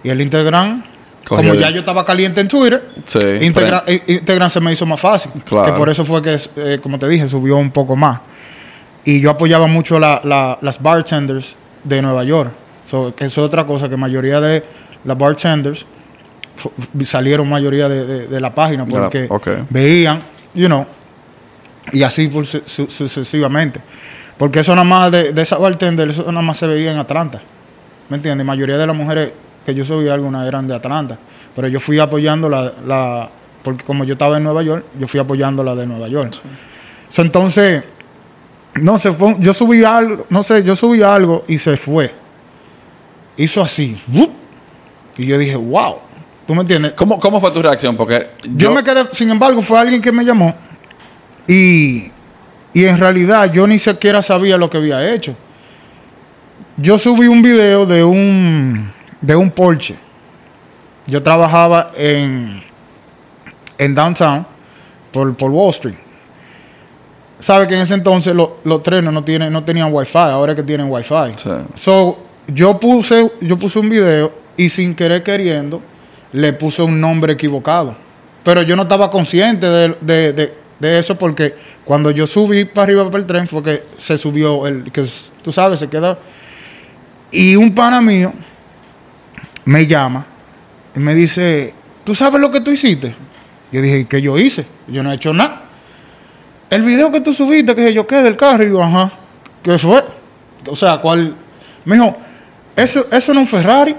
[0.04, 0.84] Y el Instagram,
[1.28, 3.20] Cogió como ya yo estaba caliente en Twitter, Sí,
[3.88, 5.32] i- Instagram se me hizo más fácil.
[5.46, 5.66] Claro.
[5.66, 8.20] Que por eso fue que, eh, como te dije, subió un poco más.
[9.06, 12.52] Y yo apoyaba mucho la- la- las bartenders de Nueva York.
[12.90, 14.64] So, que eso es otra cosa, que mayoría de
[15.04, 15.86] las bartenders
[17.06, 19.28] salieron mayoría de, de- de la página porque
[19.70, 20.20] veían,
[20.54, 20.86] you know,
[21.92, 23.80] y así su- su- sucesivamente.
[24.38, 27.42] Porque eso nada más de, de esa bartender, eso nada más se veía en Atlanta.
[28.10, 28.46] ¿Me entiendes?
[28.46, 29.32] La mayoría de las mujeres
[29.66, 31.18] que yo subí algunas eran de Atlanta.
[31.56, 33.30] Pero yo fui apoyando la, la-
[33.64, 36.34] porque como yo estaba en Nueva York, yo fui apoyando la de Nueva York.
[37.10, 37.84] So, entonces,
[38.76, 42.12] no se fue, yo subí algo, no sé, yo subí algo y se fue.
[43.38, 43.96] Hizo así,
[45.18, 45.98] y yo dije, wow,
[46.48, 46.94] ¿tú me entiendes?
[46.94, 47.96] ¿Cómo, ¿Cómo fue tu reacción?
[47.96, 50.54] Porque Yo, me quedé, sin embargo, fue alguien que me llamó
[51.48, 52.12] y,
[52.74, 55.36] y en realidad yo ni siquiera sabía lo que había hecho.
[56.78, 59.96] Yo subí un video de un, de un Porsche.
[61.06, 62.64] Yo trabajaba en,
[63.78, 64.46] en downtown
[65.12, 65.96] por, por Wall Street.
[67.40, 70.56] Sabe que en ese entonces lo- los trenes no, tienen, no tenían wifi, ahora es
[70.56, 71.14] que tienen wifi.
[71.36, 71.50] Sí.
[71.76, 75.82] So, yo puse, yo puse un video y sin querer queriendo
[76.34, 77.96] le puse un nombre equivocado.
[78.44, 83.06] Pero yo no estaba consciente de, de- de- eso porque cuando yo subí para arriba
[83.06, 85.06] para el tren fue que se subió el que
[85.42, 86.18] tú sabes, se quedó.
[87.32, 88.34] Y un pana mío
[89.66, 90.26] me llama
[90.96, 93.16] y me dice, ¿tú sabes lo que tú hiciste?
[93.72, 94.66] Yo dije, ¿qué yo hice?
[94.88, 95.62] Yo no he hecho nada.
[96.70, 99.12] El video que tú subiste, que yo quedé del carro, y yo, ajá,
[99.64, 100.04] ¿qué fue?
[100.68, 101.34] O sea, ¿cuál?
[101.86, 102.16] Me dijo,
[102.76, 103.96] eso, eso no es un Ferrari.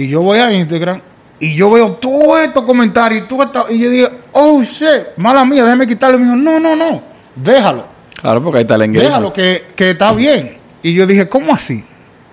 [0.00, 1.00] Y yo voy a Instagram
[1.40, 5.44] Y yo veo todos estos comentarios y, tú estás- y yo dije, oh shit, mala
[5.44, 6.16] mía, déjame quitarlo.
[6.16, 7.02] Y me dijo, no, no, no,
[7.34, 7.84] déjalo,
[8.20, 9.08] Claro, porque ahí está el engagement.
[9.10, 10.58] déjalo, que, que está bien.
[10.82, 11.84] Y yo dije, ¿cómo así?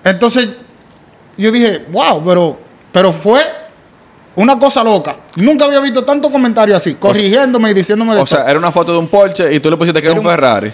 [0.04, 0.50] Entonces,
[1.38, 2.58] yo dije, wow, pero,
[2.92, 3.42] pero fue
[4.36, 5.16] una cosa loca.
[5.38, 8.50] Nunca había visto tantos comentarios así, corrigiéndome y diciéndome de O sea, todo.
[8.50, 10.72] era una foto de un Porsche y tú le pusiste que era Era un Ferrari.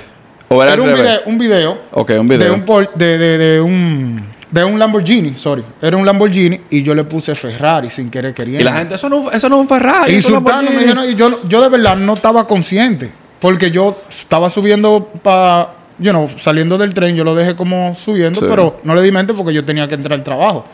[0.50, 2.46] O era, Era un video, un video Ok, un video.
[2.46, 5.64] de un Por- de, de- de un de un Lamborghini, sorry.
[5.82, 8.62] Era un Lamborghini y yo le puse Ferrari sin querer queriendo.
[8.62, 10.14] Y la gente, eso no, eso no es un Ferrari.
[10.16, 10.84] eso insultando me Lamborghini".
[10.84, 13.10] dijeron, y yo, yo de verdad no estaba consciente.
[13.40, 18.40] Porque yo estaba subiendo para, you know, saliendo del tren, yo lo dejé como subiendo,
[18.40, 18.46] Sí.
[18.48, 20.66] pero no le di mente porque yo tenía que entrar al trabajo.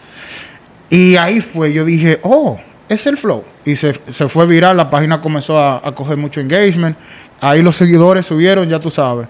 [0.89, 3.43] Y ahí fue, yo dije, oh, es el flow.
[3.65, 6.97] Y se, se fue viral, la página comenzó a, a coger mucho engagement.
[7.41, 9.27] Ahí los seguidores subieron, ya tú sabes.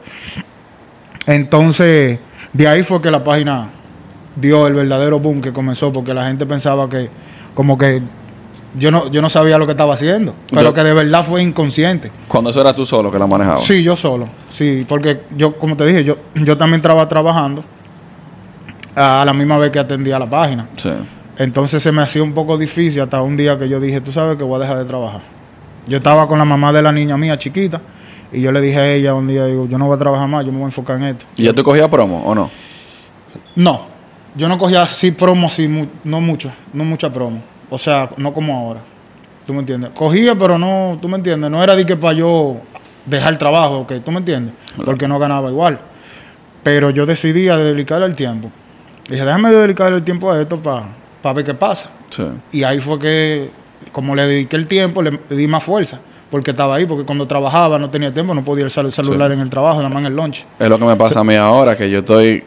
[1.27, 2.19] Entonces,
[2.51, 3.69] de ahí fue que la página
[4.39, 7.10] dio el verdadero boom que comenzó, porque la gente pensaba que,
[7.54, 8.02] como que
[8.75, 11.41] yo no, yo no sabía lo que estaba haciendo, pero Yo- que de verdad fue
[11.41, 12.12] inconsciente.
[12.28, 13.63] Cuando eso era tú solo que la manejabas.
[13.63, 17.63] Sí, yo solo, sí, porque yo, como te dije, yo, yo también estaba trabajando
[18.95, 20.67] a la misma vez que atendía la página.
[20.78, 20.89] Sí.
[21.38, 24.38] Entonces se me hacía un poco difícil hasta un día que yo dije, tú sabes
[24.38, 25.21] que voy a dejar de trabajar.
[25.88, 27.80] Yo estaba con la mamá de la niña mía chiquita
[28.32, 30.45] y yo le dije a ella un día, digo, yo no voy a trabajar más,
[30.45, 31.25] yo me voy a enfocar en esto.
[31.38, 32.49] ¿Y ya tú cogías promo o no?
[33.56, 33.88] No,
[34.35, 37.41] yo no cogía así promo, sí, mu- no mucho, no mucha promo.
[37.69, 38.79] O sea, no como ahora.
[39.45, 39.91] ¿Tú me entiendes?
[39.95, 42.57] Cogía, pero no, tú me entiendes, no era de que para yo
[43.05, 44.53] dejar el trabajo, ok, ¿tú me entiendes?
[44.85, 45.79] Porque no ganaba igual.
[46.63, 48.51] Pero yo decidí a dedicarle el tiempo.
[49.09, 51.89] Dije, déjame dedicarle el tiempo a esto para ver qué pasa.
[52.09, 52.23] Sí.
[52.51, 53.49] Y ahí fue que,
[53.91, 55.99] como le dediqué el tiempo, le, le di más fuerza.
[56.29, 59.33] Porque estaba ahí, porque cuando trabajaba no tenía tiempo, no podía usar el celular Sí.
[59.33, 60.45] en el trabajo, nada más en el lunch.
[60.59, 62.43] Es lo que me pasa a mí ahora, que yo estoy...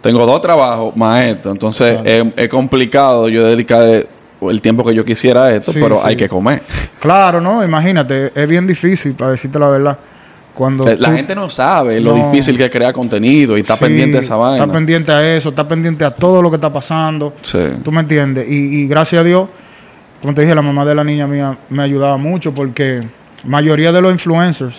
[0.00, 1.50] Tengo dos trabajos más esto.
[1.50, 3.82] Entonces es, es complicado yo dedicar
[4.40, 6.02] el tiempo que yo quisiera a esto, Sí, pero sí.
[6.04, 6.62] hay que comer.
[7.00, 7.64] Claro, ¿no?
[7.64, 9.98] Imagínate, es bien difícil, para decirte la verdad.
[10.54, 12.24] Cuando La tú- gente no sabe lo No.
[12.30, 14.64] difícil que es crear contenido y está Sí, pendiente de esa vaina.
[14.64, 17.32] Está pendiente a eso, está pendiente a todo lo que está pasando.
[17.42, 17.58] Sí.
[17.84, 18.48] ¿Tú me entiendes?
[18.48, 19.48] Y, y gracias a Dios,
[20.20, 23.02] como te dije, la mamá de la niña mía me ayudaba mucho porque
[23.44, 24.76] mayoría de los influencers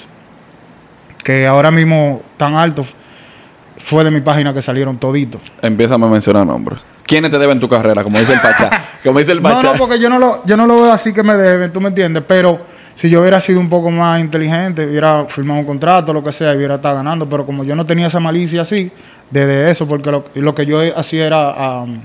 [1.23, 2.87] que ahora mismo tan altos
[3.79, 5.41] fue de mi página que salieron toditos.
[5.61, 6.79] Empieza a mencionar nombres.
[7.05, 8.03] ¿Quiénes te deben tu carrera?
[8.03, 8.69] Como dice el Pachá.
[9.03, 9.71] Como dice el No, Pachá.
[9.71, 11.87] no, porque yo no lo, yo no lo veo así que me deben, tú me
[11.89, 12.59] entiendes, pero
[12.93, 16.53] si yo hubiera sido un poco más inteligente, hubiera firmado un contrato, lo que sea,
[16.53, 18.91] y hubiera estado ganando, pero como yo no tenía esa malicia así,
[19.31, 21.97] desde eso, porque lo, lo que yo hacía era um,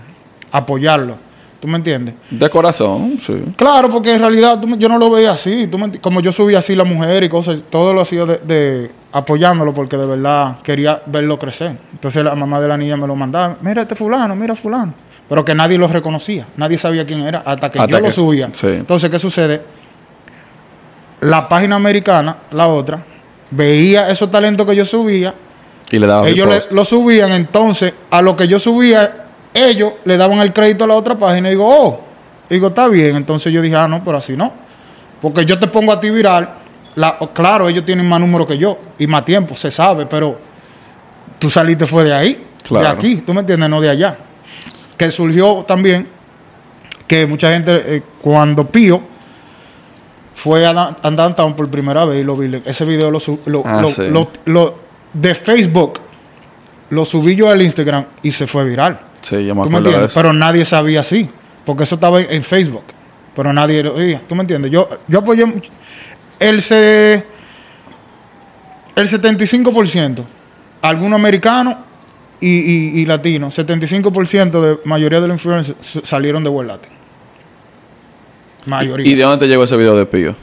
[0.52, 1.16] apoyarlo,
[1.60, 2.14] ¿tú me entiendes?
[2.30, 3.42] De corazón, sí.
[3.56, 6.60] Claro, porque en realidad tú yo no lo veía así, tú me como yo subía
[6.60, 11.00] así la mujer y cosas, todo lo hacía de, de- apoyándolo porque de verdad quería
[11.06, 11.76] verlo crecer.
[11.92, 14.92] Entonces la mamá de la niña me lo mandaba, mira este fulano, mira fulano,
[15.28, 18.10] pero que nadie lo reconocía, nadie sabía quién era hasta que Hasta yo que- lo
[18.10, 18.48] subía.
[18.52, 18.66] sí.
[18.66, 19.62] Entonces, ¿qué sucede?
[21.20, 22.98] La página americana, la otra,
[23.50, 25.32] veía esos talentos que yo subía
[25.90, 30.16] Y le daba ellos le- lo subían, entonces a lo que yo subía, ellos le
[30.16, 32.00] daban el crédito a la otra página y digo, oh,
[32.50, 33.14] digo, está bien.
[33.14, 34.52] Entonces yo dije, ah, no, pero así no.
[35.22, 36.48] Porque yo te pongo a ti viral,
[36.96, 40.38] la, claro, ellos tienen más número que yo y más tiempo, se sabe, pero
[41.38, 42.84] tú saliste fue de ahí, Claro.
[42.86, 44.16] de aquí, tú me entiendes, no de allá.
[44.96, 46.06] Que surgió también
[47.06, 49.00] que mucha gente, eh, cuando Pío
[50.34, 50.70] fue a,
[51.02, 54.02] a Downtown por primera vez y lo vi, ese video lo, lo, Ah, lo- sí.
[54.46, 54.74] lo-
[55.12, 56.00] de Facebook
[56.90, 58.98] lo subí yo al Instagram y se fue viral.
[59.20, 59.68] Sí, yo me.
[60.12, 61.28] Pero nadie sabía así,
[61.64, 62.82] porque eso estaba en, en Facebook,
[63.34, 64.20] pero nadie lo veía.
[64.28, 64.70] ¿Tú me entiendes?
[64.70, 65.70] Yo, yo apoyé mucho.
[66.44, 67.24] El, se,
[68.96, 70.22] el 75%,
[70.82, 71.76] algunos americanos
[72.38, 76.92] y, y, y latinos, 75% de mayoría de los influencers salieron de World Latin.
[78.66, 79.10] Mayoría.
[79.10, 80.34] ¿Y de dónde te llegó ese video de Pío?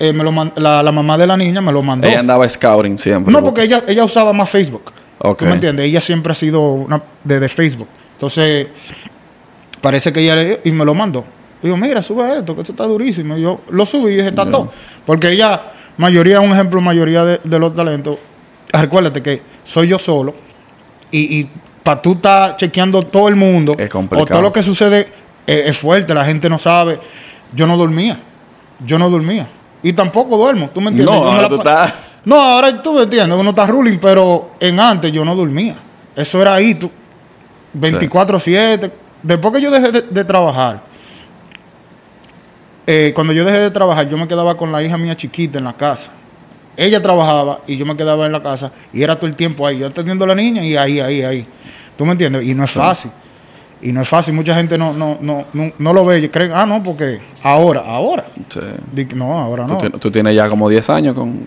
[0.00, 2.08] Eh, me lo la, la mamá de la niña me lo mandó.
[2.08, 3.32] Ella andaba scouting siempre.
[3.32, 4.92] No, porque ella, ella usaba más Facebook.
[5.18, 5.38] Ok.
[5.40, 5.86] ¿Tú me entiendes?
[5.86, 7.88] Ella siempre ha sido una de, de Facebook.
[8.14, 8.66] Entonces,
[9.80, 11.24] parece que ella le, y me lo mandó.
[11.62, 13.36] Digo, mira, sube esto, que esto está durísimo.
[13.36, 14.70] Y yo lo subí y dije, está todo.
[15.04, 15.60] Porque ella,
[15.96, 18.18] mayoría, un ejemplo, mayoría de, de los talentos,
[18.72, 20.34] recuérdate que soy yo solo.
[21.10, 21.50] Y, y
[21.82, 25.08] para tú estar chequeando todo el mundo, Es o todo lo que sucede
[25.46, 27.00] eh, es fuerte, la gente no sabe.
[27.54, 28.20] Yo no dormía.
[28.84, 29.48] Yo no dormía.
[29.82, 31.14] Y tampoco duermo, ¿tú me entiendes?
[31.14, 31.94] No, Yo ahora la tú estás...
[32.24, 35.76] no, ahora tú me entiendes, uno está ruling, pero en antes yo no dormía.
[36.14, 36.90] Eso era ahí, tú,
[37.78, 38.90] 24-7.
[39.22, 40.82] Después que yo dejé de, de trabajar,
[42.90, 45.64] eh, cuando yo dejé de trabajar, yo me quedaba con la hija mía chiquita en
[45.64, 46.10] la casa.
[46.74, 49.80] Ella trabajaba y yo me quedaba en la casa y era todo el tiempo ahí,
[49.80, 51.46] yo atendiendo a la niña y ahí, ahí, ahí.
[51.98, 52.44] ¿Tú me entiendes?
[52.44, 53.10] Y no es fácil.
[53.82, 56.52] Y no es fácil, mucha gente no, no, no, no, no lo ve y creen,
[56.54, 58.24] ah, no, porque ahora, ahora.
[58.48, 59.06] Sí.
[59.14, 59.76] No, ahora no.
[59.76, 61.44] tú tienes ya como 10 años con...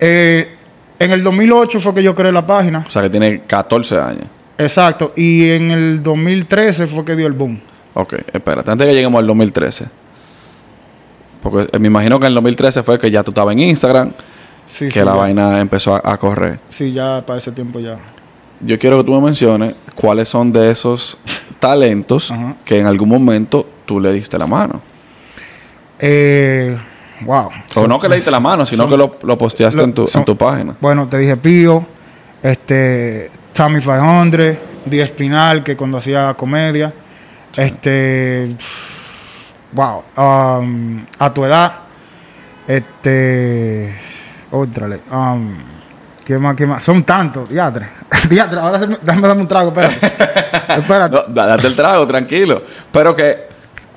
[0.00, 0.56] Eh,
[0.98, 2.86] en el 2008 fue que yo creé la página.
[2.88, 4.24] O sea, que tienes 14 años.
[4.56, 5.12] Exacto.
[5.14, 7.60] Y en el 2013 fue que dio el boom.
[7.92, 9.97] Ok, espérate, antes de que lleguemos al 2013.
[11.42, 14.12] Porque eh, me imagino que en el 2013 fue que ya tú estabas en Instagram,
[14.66, 15.16] Sí, que sí, la ya.
[15.18, 16.60] vaina empezó a, a correr.
[16.68, 17.96] Sí, ya para ese tiempo ya.
[18.60, 21.18] Yo quiero que tú me menciones cuáles son de esos
[21.60, 22.56] talentos Ajá.
[22.64, 24.82] que en algún momento tú le diste la mano.
[25.98, 26.76] Eh,
[27.22, 27.48] wow.
[27.76, 29.92] O no que le diste la mano, sino son- que lo, lo posteaste lo- en,
[29.94, 30.76] tu, en tu página.
[30.80, 31.86] Bueno, te dije Pío,
[32.42, 36.92] este, Tommy 500, Di Espinal, que cuando hacía comedia,
[37.56, 38.48] este,
[39.72, 41.72] wow, um, a tu edad,
[42.66, 43.94] este,
[44.50, 45.56] otra, um,
[46.24, 46.84] ¿qué más, qué más?
[46.84, 47.88] Son tantos, diatre,
[48.30, 50.06] diatre, ahora se me, déjame darme un trago, espérate,
[50.80, 51.14] espérate.
[51.16, 52.62] No, da- date el trago, tranquilo.
[52.92, 53.48] Pero que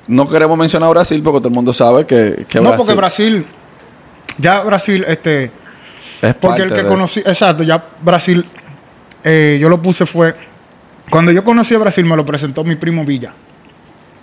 [0.08, 3.46] no queremos mencionar a Brasil porque todo el mundo sabe que, que no, porque Brasil,
[4.38, 5.50] ya Brasil, este,
[6.22, 8.44] es Porque el que de- conocí, exacto, ya Brasil,
[9.24, 10.34] eh, yo lo puse fue,
[11.10, 13.32] cuando yo conocí a Brasil me lo presentó mi primo Villa,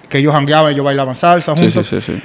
[0.09, 1.87] que ellos jangueaban, ellos bailaban salsa Sí, juntos.
[1.87, 2.21] sí, sí, sí.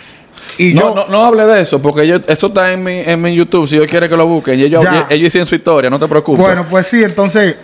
[0.70, 3.20] Y no, yo, no, no hable de eso, porque yo, eso está en mi, en
[3.20, 3.66] mi YouTube.
[3.68, 5.06] Si yo quiere que lo busquen, y ellos, Ya.
[5.10, 6.40] ellos hicieron su historia, no te preocupes.
[6.44, 7.56] bueno, pues sí, entonces,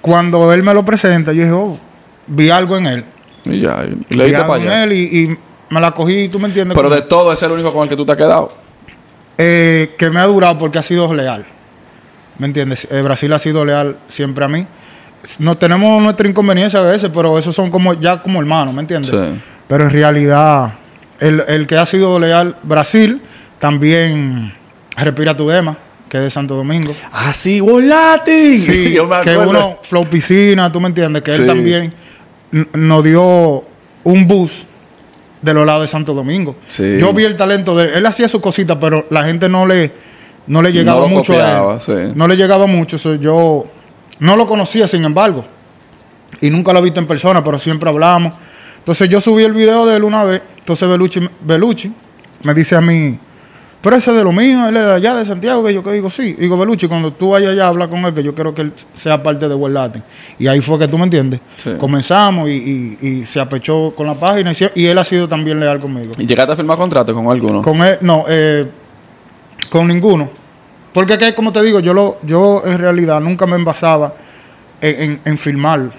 [0.00, 1.78] cuando él me lo presenta, yo dije, oh,
[2.26, 3.04] vi algo en él.
[3.44, 4.84] y ya, y Vi le algo para en allá.
[4.84, 5.34] él y, y
[5.70, 6.76] me la cogí, tú me entiendes.
[6.76, 8.52] Pero de todo, ese es el único con el que tú te has quedado.
[9.38, 11.44] eh, que me ha durado porque ha sido leal.
[12.38, 12.86] ¿Me entiendes?
[12.90, 14.66] Eh, Brasil ha sido leal siempre a mí.
[15.38, 19.10] No tenemos nuestra inconveniencia a veces, pero esos son como ya como hermanos, ¿me entiendes?
[19.10, 19.40] Sí.
[19.70, 20.74] Pero en realidad,
[21.20, 23.22] el, el que ha sido leal, Brasil,
[23.60, 24.52] también
[24.96, 25.76] Respira tu Dema,
[26.08, 26.92] que es de Santo Domingo.
[27.12, 28.58] Ah, sí, Volati.
[28.58, 31.42] Sí, yo me que uno, Flow Piscina, tú me entiendes, que Sí.
[31.42, 31.94] él también
[32.74, 33.64] nos dio
[34.02, 34.66] un bus
[35.40, 36.56] de los lados de Santo Domingo.
[36.66, 36.98] Sí.
[36.98, 37.90] Yo vi el talento de él.
[37.94, 39.92] Él hacía sus cositas, pero la gente no le,
[40.48, 41.80] no le llegaba mucho a él.
[41.80, 42.12] sí.
[42.14, 42.98] No le llegaba mucho.
[42.98, 43.66] so, yo
[44.18, 45.44] no lo conocía, sin embargo.
[46.40, 48.34] Y nunca lo he visto en persona, pero siempre hablamos.
[48.80, 50.42] Entonces yo subí el video de él una vez.
[50.58, 51.92] Entonces Belucci, Belucci
[52.42, 53.18] me dice a mí,
[53.82, 55.90] pero ese es de lo mío, él es de allá de Santiago, que yo que
[55.92, 56.34] digo, sí.
[56.38, 58.72] Digo, Belucci, cuando tú vayas allá a hablar con él, que yo quiero que él
[58.94, 60.02] sea parte de World Latin.
[60.38, 61.40] Y ahí fue que tú me entiendes.
[61.56, 61.70] Sí.
[61.78, 62.52] Comenzamos y,
[63.00, 66.12] y- y se apechó con la página y, él ha sido también leal conmigo.
[66.18, 67.62] ¿Y llegaste a firmar contrato con alguno?
[67.62, 68.66] Con él, no, eh,
[69.70, 70.28] con ninguno.
[70.92, 74.12] Porque que, como te digo, yo lo, yo en realidad nunca me envasaba
[74.80, 75.90] en, en, en filmar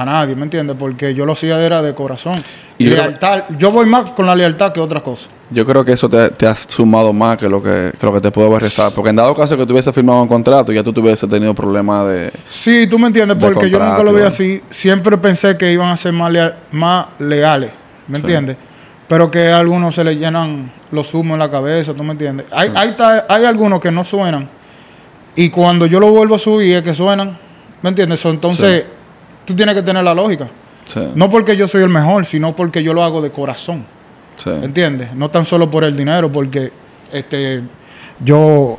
[0.00, 0.76] a nadie, ¿me entiendes?
[0.78, 2.42] Porque yo lo hacía era de corazón.
[2.78, 5.26] Y yo- lealtad, yo voy más con la lealtad que otra cosa.
[5.50, 8.20] Yo creo que eso te, te ha sumado más que lo que, que lo que
[8.20, 8.90] te haber restado.
[8.92, 12.06] Porque en dado caso que tú hubieses firmado un contrato, ya tú tuvieses tenido problemas
[12.06, 12.32] de...
[12.50, 14.62] Sí, tú me entiendes, De porque yo nunca lo vi así.
[14.70, 17.70] Siempre pensé que iban a ser más, lea- más leales,
[18.06, 18.22] ¿me Sí.
[18.22, 18.56] entiendes?
[19.08, 22.46] Pero que a algunos se les llenan los humos en la cabeza, ¿tú me entiendes?
[22.52, 22.94] Hay, hay,
[23.28, 24.48] hay algunos que no suenan.
[25.34, 27.38] Y cuando yo lo vuelvo a subir es que suenan,
[27.80, 28.22] ¿me entiendes?
[28.26, 28.84] Entonces,
[29.48, 30.46] tú tienes que tener la lógica.
[30.84, 33.84] Sí, No porque yo soy el mejor, sino porque yo lo hago de corazón.
[34.36, 34.50] sí.
[34.50, 35.14] ¿Entiendes?
[35.14, 36.70] No tan solo por el dinero, porque
[37.12, 37.62] este
[38.20, 38.78] yo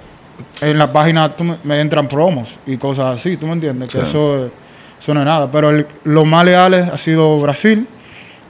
[0.62, 3.90] en la página tú me, entran promos y cosas así, ¿tú me entiendes?
[3.92, 4.50] Que eso,
[5.00, 5.52] eso no es nada.
[5.52, 7.88] Pero el- lo más leales ha sido Brasil,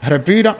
[0.01, 0.55] Respira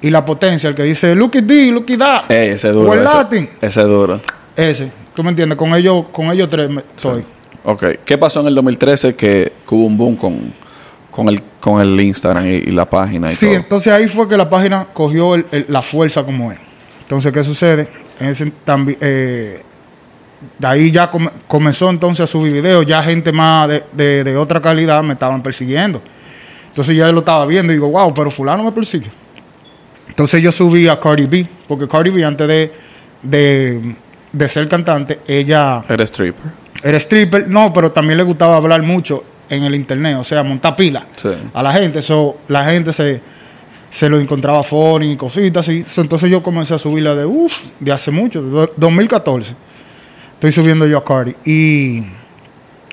[0.00, 2.30] y la potencia, el que dice Look at this, look at that.
[2.30, 2.88] Ey, ese es duro.
[2.90, 3.50] World Ese, Latin.
[3.60, 4.20] ese es duro.
[4.56, 5.58] Ese, ¿tú me entiendes?
[5.58, 7.24] Con ellos, con ellos tres me- soy.
[7.64, 7.84] Ok.
[8.04, 10.52] ¿Qué pasó en el 2013 que, que hubo un boom con,
[11.18, 13.56] con, el, con el Instagram y, y la página y Sí, todo?
[13.56, 16.58] entonces ahí fue que la página cogió el- el- la fuerza como es.
[17.00, 17.88] Entonces, ¿qué sucede?
[18.20, 19.62] En ese tambi- eh,
[20.58, 24.36] de ahí ya come- comenzó entonces a subir videos, ya gente más de, de- de
[24.36, 26.00] otra calidad me estaban persiguiendo.
[26.68, 29.10] Entonces ya lo estaba viendo y digo, wow, pero fulano me persigue.
[30.08, 32.72] Entonces yo subí a Cardi B, porque Cardi B antes de,
[33.24, 33.96] de,
[34.32, 36.52] de ser cantante, ella Eres stripper.
[36.84, 40.76] era stripper, no, pero también le gustaba hablar mucho en el internet, o sea, montar
[40.76, 41.28] pila Sí.
[41.54, 42.02] a la gente.
[42.02, 43.20] So, la gente se,
[43.90, 45.84] se lo encontraba funny y cositas así.
[45.96, 49.54] Entonces yo comencé a subirla de uff, de hace mucho, de do- 2014.
[50.34, 51.34] Estoy subiendo yo a Cardi.
[51.44, 52.04] Y,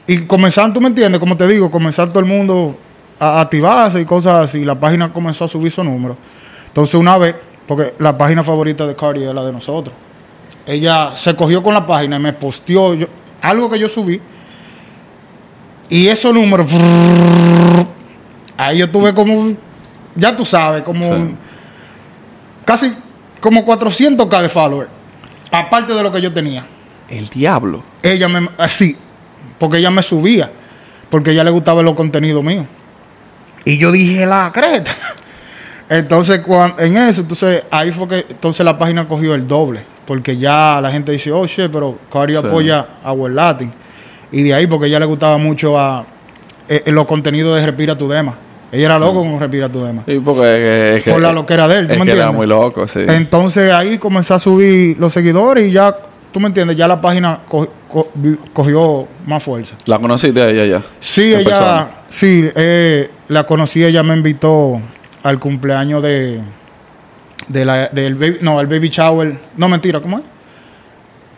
[0.07, 2.77] y comenzaron, tú me entiendes, como te digo, comenzar todo el mundo
[3.19, 4.63] a activarse y cosas así.
[4.65, 6.17] La página comenzó a subir su número.
[6.67, 7.35] Entonces una vez,
[7.67, 9.93] porque la página favorita de Cardi es la de nosotros.
[10.65, 13.07] Ella se cogió con la página y me posteó yo-
[13.41, 14.19] algo que yo subí.
[15.89, 16.67] Y esos números,
[18.57, 19.53] ahí yo tuve como,
[20.15, 21.35] ya tú sabes, como Sí.
[22.65, 22.91] casi
[23.39, 24.89] como 400k de followers.
[25.51, 26.65] Aparte de lo que yo tenía.
[27.09, 27.83] El diablo.
[28.01, 28.97] Ella me, así,
[29.59, 30.51] porque ella me subía,
[31.09, 32.65] porque ella le gustaba los contenidos míos.
[33.63, 34.91] Y yo dije, la creta.
[35.89, 39.81] Entonces, cuan- en eso, entonces, ahí fue que entonces la página cogió el doble.
[40.07, 42.39] Porque ya la gente dice, oh, shit, pero Cari Sí.
[42.43, 43.71] apoya a World Latin.
[44.35, 46.05] Y de ahí, porque ella le gustaba mucho a
[46.67, 48.35] eh, eh, los contenidos de Respira tu Dema.
[48.71, 50.03] Ella era loco con Respira tu Dema.
[50.05, 52.35] Sí, porque es que, Por la loquera de él, ¿tú es me que era entiendes?
[52.37, 52.99] muy loco, sí.
[53.07, 55.95] Entonces ahí comencé a subir los seguidores y ya,
[56.33, 59.75] tú me entiendes, ya la página co- co- vi- cogió más fuerza.
[59.85, 60.83] ¿La conociste a ella ya?
[60.99, 61.87] Sí, ¿En ella, persona?
[62.09, 64.81] sí, eh, la conocí, ella me invitó
[65.23, 66.41] al cumpleaños de,
[67.47, 70.23] de la, del baby, no, al baby shower, no mentira, ¿cómo es?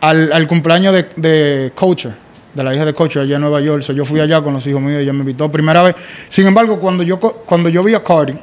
[0.00, 2.12] Al, al cumpleaños de, de Coacher,
[2.58, 3.82] de la hija de Coacher allá en Nueva York.
[3.82, 5.96] So, yo fui allá con los hijos míos, ella me invitó primera vez.
[6.28, 8.34] Sin embargo, cuando yo, cuando yo vi a Cardi,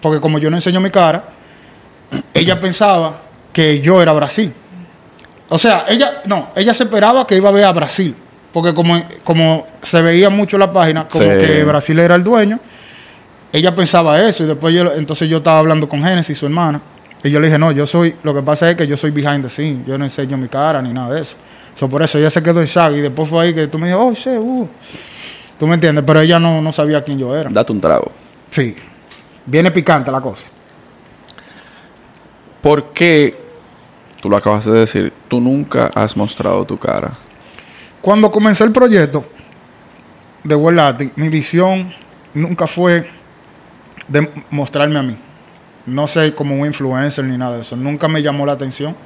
[0.00, 1.24] porque como yo no enseño mi cara,
[2.34, 3.20] ella pensaba
[3.52, 4.52] que yo era Brasil.
[5.48, 8.14] O sea, ella, no, ella se esperaba que iba a ver a Brasil.
[8.52, 11.30] Porque como, como se veía mucho en la página, como Sí.
[11.30, 12.60] que Brasil era el dueño,
[13.52, 14.44] ella pensaba eso.
[14.44, 16.80] Y después yo, entonces yo estaba hablando con Genesis, su hermana.
[17.22, 19.42] Y yo le dije, no, yo soy, lo que pasa es que yo soy behind
[19.42, 19.82] the scene.
[19.86, 21.36] Yo no enseño mi cara ni nada de eso.
[21.74, 22.96] So, por eso ella se quedó en.
[22.96, 24.68] Y después fue ahí que tú me dijiste, oh, shit, uh.
[25.58, 27.50] Tú me entiendes, pero ella no, no sabía quién yo era.
[27.50, 28.10] Date un trago.
[28.50, 28.74] Sí.
[29.46, 30.46] Viene picante la cosa.
[32.60, 33.36] ¿Por qué,
[34.20, 37.12] tú lo acabas de decir, tú nunca has mostrado tu cara?
[38.00, 39.24] Cuando comencé el proyecto
[40.42, 41.92] de World mi visión
[42.34, 43.08] nunca fue
[44.08, 45.16] de mostrarme a mí.
[45.86, 47.76] No sé como un influencer ni nada de eso.
[47.76, 48.96] Nunca me llamó la atención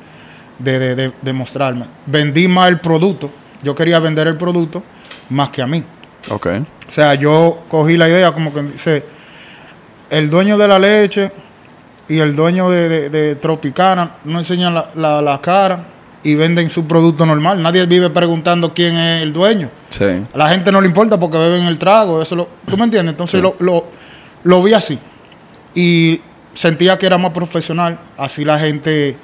[0.58, 1.84] de, de, de- de mostrarme.
[2.06, 3.30] Vendí más el producto.
[3.62, 4.82] Yo quería vender el producto
[5.30, 5.82] más que a mí.
[6.30, 6.46] Ok.
[6.88, 9.04] O sea, yo cogí la idea como que dice,
[10.10, 11.30] el dueño de la leche
[12.08, 15.84] y el dueño de, Tropicana no enseñan la, la- la cara
[16.22, 17.62] y venden su producto normal.
[17.62, 19.70] Nadie vive preguntando quién es el dueño.
[19.90, 20.04] Sí.
[20.34, 22.20] A la gente no le importa porque beben el trago.
[22.22, 23.12] Eso lo, ¿Tú me entiendes?
[23.12, 23.42] Entonces Sí.
[23.42, 23.84] lo, lo,
[24.44, 24.98] lo vi así.
[25.74, 26.20] Y
[26.54, 27.98] sentía que era más profesional.
[28.16, 29.16] Así la gente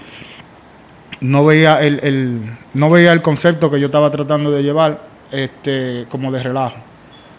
[1.24, 2.40] no veía el, el-
[2.74, 5.00] no veía el concepto que yo estaba tratando de llevar
[5.32, 6.76] este, como de relajo.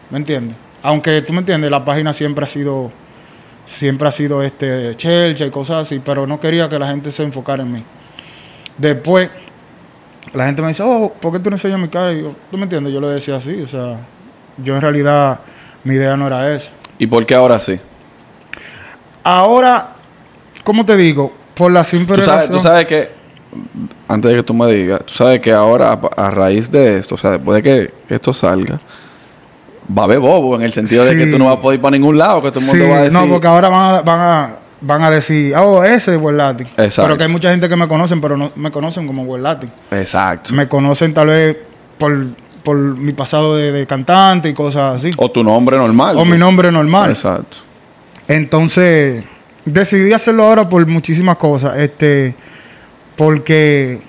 [0.10, 0.56] ¿Me entiendes?
[0.82, 2.92] Aunque tú me entiendes, la página siempre ha sido
[3.66, 7.24] siempre ha sido este chelcha y cosas así, pero no quería que la gente se
[7.24, 7.84] enfocara en mí.
[8.78, 9.30] Después,
[10.34, 12.14] la gente me dice, oh, ¿por qué tú no enseñas mi cara?
[12.14, 12.94] Y yo, ¿tú me entiendes?
[12.94, 13.98] Yo le decía así, o sea,
[14.58, 15.40] yo en realidad,
[15.84, 16.72] mi idea no era esa.
[17.00, 17.80] ¿Y por qué ahora sí?
[19.24, 19.94] Ahora,
[20.64, 21.32] ¿cómo te digo?
[21.56, 23.10] Por la simple Tú sabes, razón- tú sabes que,
[24.08, 27.16] antes de que tú me digas, tú sabes que ahora, a, a raíz de esto,
[27.16, 28.80] o sea, después de que esto salga,
[29.98, 31.82] va a haber bobo en el sentido de que tú no vas a poder ir
[31.82, 33.20] para ningún lado, que todo el mundo Sí, va a decir.
[33.20, 36.68] No, porque ahora van a, van a, van a decir, oh, ese es Latin.
[36.78, 37.04] Exacto.
[37.04, 39.72] Pero que hay mucha gente que me conocen, pero no me conocen como Latin.
[39.92, 40.54] Exacto.
[40.54, 41.58] Me conocen tal vez
[41.98, 42.28] por,
[42.64, 45.12] por mi pasado de, de cantante y cosas así.
[45.18, 46.18] O tu nombre normal.
[46.18, 47.10] O mi nombre normal.
[47.10, 47.58] Exacto.
[48.28, 49.24] Entonces,
[49.66, 51.78] decidí hacerlo ahora por muchísimas cosas.
[51.78, 52.36] Este,
[53.16, 54.02] porque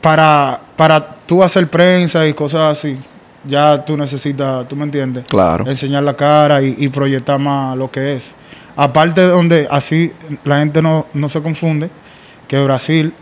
[0.00, 2.96] para, para tú hacer prensa y cosas así,
[3.44, 5.66] ya tú necesitas, tú me entiendes, Claro.
[5.66, 8.32] enseñar la cara y, y proyectar más lo que es.
[8.76, 10.12] Aparte de donde así
[10.44, 11.88] la gente no, no se confunde,
[12.46, 13.12] que Brasil,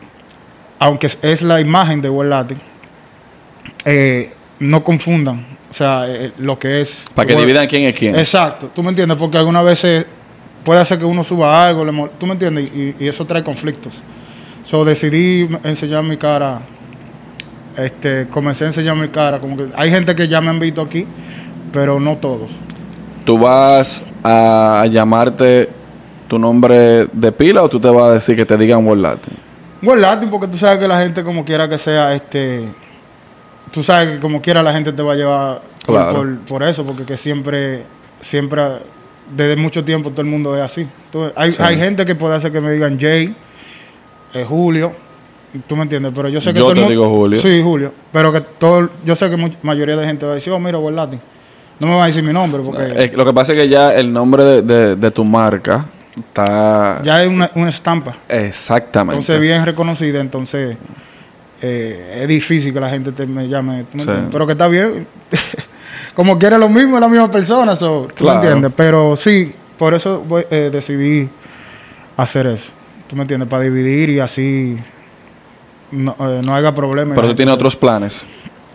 [0.79, 2.59] aunque es, es la imagen de World Latin,
[3.85, 7.05] eh, no confundan, o sea, eh, lo que es...
[7.15, 8.17] Para que World- dividan quién es quién.
[8.19, 10.07] Exacto, tú me entiendes, porque algunas veces
[10.65, 11.85] puede hacer que uno suba algo,
[12.19, 13.95] tú me entiendes, y, y eso trae conflictos.
[14.65, 16.61] So decidí enseñar mi cara,
[17.77, 20.81] este, comencé a enseñar mi cara, como que hay gente que ya me han visto
[20.81, 21.07] aquí,
[21.73, 22.51] pero no todos.
[23.25, 25.69] ¿Tú vas a llamarte
[26.29, 29.35] tu nombre de pila o tú te vas a decir que te digan World Latin?
[29.83, 32.67] World Latin, porque tú sabes que la gente como quiera que sea, este,
[33.71, 35.61] tú sabes que como quiera la gente te va a llevar
[36.15, 37.83] por- por eso, porque que siempre,
[38.23, 38.63] siempre,
[39.35, 40.87] desde mucho tiempo todo el mundo es así.
[41.37, 41.63] Hay, Sí.
[41.63, 43.35] hay gente que puede hacer que me digan Jay,
[44.35, 44.93] eh, Julio,
[45.67, 47.41] tú me entiendes, pero yo sé que Yo todo el te mundo- digo Julio.
[47.41, 50.53] Sí, Julio, pero que todo, yo sé que la mayoría de gente va a decir,
[50.53, 51.21] oh, mira, World Latin.
[51.81, 53.93] No me va a decir mi nombre, porque Eh, lo que pasa es que ya
[53.95, 55.85] el nombre de, de- de tu marca
[56.17, 57.01] está...
[57.03, 58.17] ya es una, una estampa.
[58.29, 59.21] Exactamente.
[59.21, 60.77] Entonces, bien reconocida, entonces
[61.63, 63.85] eh, es difícil que la gente te me llame.
[63.91, 64.11] ¿tú me Sí.
[64.31, 65.07] Pero que está bien.
[66.15, 68.41] Como quiere lo mismo, es la misma persona, so, ¿tú Claro.
[68.41, 68.73] me entiendes?
[68.77, 71.29] Pero sí, por eso voy- eh, decidí
[72.17, 72.71] hacer eso.
[73.09, 73.49] ¿Tú me entiendes?
[73.49, 74.79] Para dividir y así
[75.91, 77.15] no, eh, no haya problema.
[77.15, 78.27] Pero tú tienes otros planes.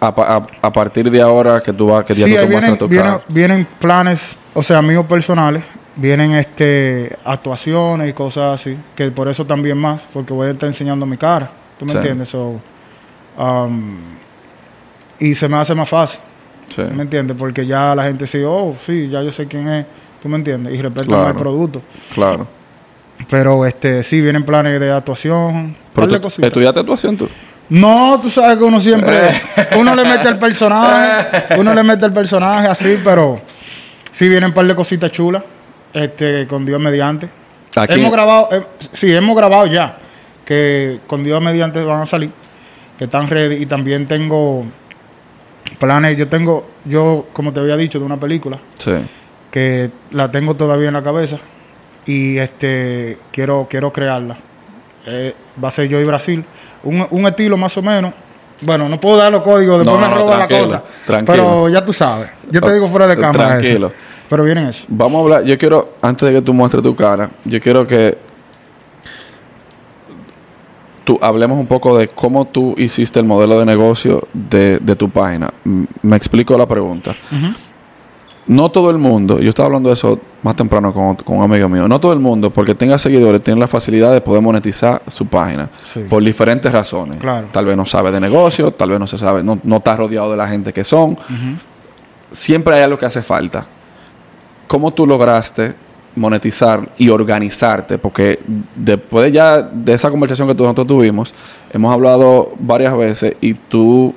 [0.01, 2.45] A, pa- a- a partir de ahora que tú vas, que ya Sí, tú te
[2.45, 5.61] muestras vienen, tu vienen, vienen planes, o sea, míos personales,
[5.95, 10.67] vienen este actuaciones y cosas así, que por eso también más, porque voy a estar
[10.67, 11.97] enseñando mi cara, ¿tú me Sí.
[11.97, 12.29] entiendes?
[12.29, 12.61] So,
[13.37, 13.97] um,
[15.19, 16.21] y se me hace más fácil.
[16.69, 16.81] Sí.
[16.93, 17.35] ¿Me entiendes?
[17.37, 19.85] Porque ya la gente dice, oh, sí, ya yo sé quién es.
[20.21, 20.73] ¿Tú me entiendes?
[20.73, 21.27] Y respetan Claro.
[21.29, 21.81] el producto.
[22.13, 22.47] Claro.
[23.29, 25.75] Pero este sí vienen planes de actuación.
[25.93, 26.47] Pero tú- cositas.
[26.47, 27.27] ¿Estudiaste actuación tú?
[27.69, 29.29] No, tú sabes que uno siempre.
[29.77, 31.27] uno le mete el personaje.
[31.59, 33.39] Uno le mete el personaje así, pero
[34.11, 35.43] sí vienen un par de cositas chulas.
[35.93, 37.27] Este, con Dios mediante.
[37.75, 38.63] Aquí- Hemos grabado, eh,
[38.93, 39.97] sí, hemos grabado ya.
[40.45, 42.31] Que con Dios mediante van a salir.
[42.97, 43.55] Que están ready.
[43.61, 44.65] Y también tengo
[45.77, 46.17] planes.
[46.17, 48.57] Yo tengo, yo, como te había dicho, de una película.
[48.75, 48.91] Sí.
[49.51, 51.37] Que la tengo todavía en la cabeza.
[52.05, 54.37] Y este quiero, quiero crearla.
[55.05, 56.43] Eh, va a ser yo y Brasil.
[56.83, 58.13] Un, un estilo más o menos.
[58.61, 60.83] Bueno, no puedo dar los códigos, después No, me no, roban la tranquilo, cosa.
[61.05, 61.37] tranquilo.
[61.37, 62.29] Pero ya tú sabes.
[62.51, 63.31] Yo te digo fuera de cámara.
[63.31, 63.47] eso.
[63.59, 63.93] tranquilo.
[64.29, 64.85] Pero vienen eso.
[64.89, 68.17] Vamos a hablar, yo quiero, antes de que tú muestres tu cara, yo quiero que
[71.09, 75.09] tú hablemos un poco de cómo tú hiciste el modelo de negocio de, de tu
[75.09, 75.49] página.
[75.65, 77.15] M- Me explico la pregunta.
[78.45, 81.67] No todo el mundo, yo estaba hablando de eso más temprano con, con un amigo
[81.67, 85.25] mío, no todo el mundo, porque tenga seguidores, tiene la facilidad de poder monetizar su
[85.25, 86.01] página Sí.
[86.07, 87.17] por diferentes razones.
[87.19, 87.47] Claro.
[87.51, 90.29] Tal vez no sabe de negocio, tal vez no se sabe, no, no está rodeado
[90.29, 91.17] de la gente que son.
[92.31, 93.65] Siempre hay algo que hace falta.
[94.67, 95.73] ¿Cómo tú lograste
[96.19, 97.97] monetizar y organizarte?
[97.97, 98.39] Porque
[98.75, 101.33] después ya de esa conversación que tú- nosotros tuvimos,
[101.73, 104.13] hemos hablado varias veces y tú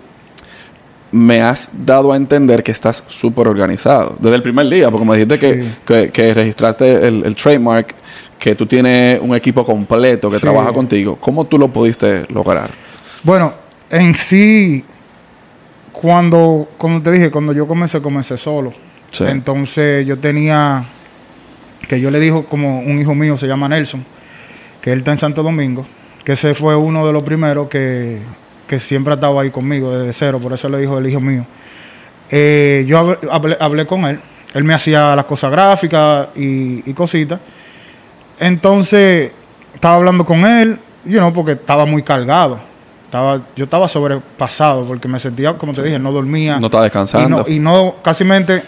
[1.11, 4.17] me has dado a entender que estás súper organizado.
[4.19, 7.95] Desde el primer día, porque me dijiste que, que, que registraste el, el trademark,
[8.39, 10.43] que tú tienes un equipo completo que Sí.
[10.43, 11.17] trabaja contigo.
[11.21, 12.71] ¿Cómo tú lo pudiste lograr?
[13.23, 13.53] Bueno,
[13.91, 14.83] en sí,
[15.93, 18.73] cuando, como te dije, cuando yo comencé, comencé solo.
[19.11, 19.25] Sí.
[19.29, 20.83] Entonces yo tenía,
[21.89, 24.05] que yo le dijo como un hijo mío, se llama Nelson,
[24.81, 25.87] que él está en Santo Domingo,
[26.25, 28.19] que ese fue uno de los primeros que,
[28.67, 31.45] que siempre ha estado ahí conmigo desde cero, por eso le dijo el hijo mío.
[32.31, 34.19] Eh, yo hab- hablé, hablé con él,
[34.55, 37.39] él me hacía las cosas gráficas y, y cositas.
[38.39, 39.31] Entonces,
[39.75, 42.59] estaba hablando con él, you know, porque estaba muy cargado.
[43.05, 46.59] Estaba, yo estaba sobrepasado porque me sentía, como te dije, no dormía.
[46.59, 47.45] No estás descansando.
[47.47, 48.63] Y no, y no, casi mente,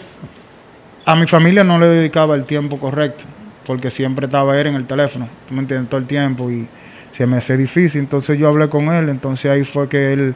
[1.05, 3.23] a mi familia no le dedicaba el tiempo correcto,
[3.65, 6.67] porque siempre estaba él en el teléfono, tú me entiendes, todo el tiempo, y
[7.11, 8.01] se me hace difícil.
[8.01, 10.35] Entonces yo hablé con él, entonces ahí fue que él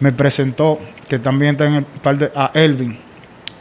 [0.00, 0.78] me presentó,
[1.08, 2.96] que también está en el par de, a Elvin.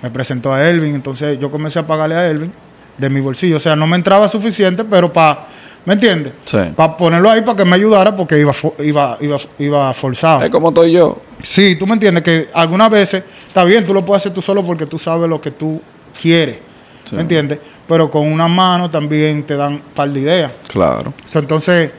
[0.01, 2.51] Me presentó a Elvin, entonces yo comencé a pagarle a Elvin
[2.97, 3.57] de mi bolsillo.
[3.57, 5.39] O sea, no me entraba suficiente, pero para,
[5.85, 6.33] ¿me entiendes?
[6.45, 6.57] Sí.
[6.75, 10.43] Para ponerlo ahí para que me ayudara, porque iba, iba, iba, iba forzado.
[10.43, 11.19] Es como estoy yo.
[11.41, 14.63] Sí, tú me entiendes que algunas veces está bien, tú lo puedes hacer tú solo
[14.63, 15.81] porque tú sabes lo que tú
[16.19, 16.57] quieres.
[17.03, 17.15] Sí.
[17.15, 17.59] ¿Me entiendes?
[17.87, 20.51] Pero con una mano también te dan un par de ideas.
[20.67, 21.13] Claro.
[21.25, 21.91] So, entonces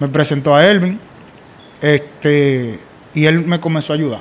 [0.00, 0.98] me presentó a Elvin
[1.80, 2.78] este,
[3.14, 4.20] y él me comenzó a ayudar.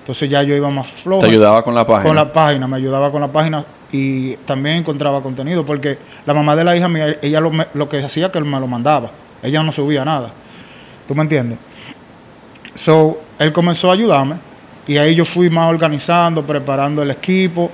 [0.00, 1.20] Entonces ya yo iba más flojo.
[1.20, 2.04] Te ayudaba con la página.
[2.04, 6.56] Con la página, me ayudaba con la página y también encontraba contenido porque la mamá
[6.56, 9.10] de la hija mía, ella lo, lo que hacía que me lo mandaba.
[9.42, 10.32] Ella no subía nada.
[11.06, 11.58] ¿Tú me entiendes?
[12.74, 14.36] So, él comenzó a ayudarme
[14.86, 17.70] y ahí yo fui más organizando, preparando el equipo.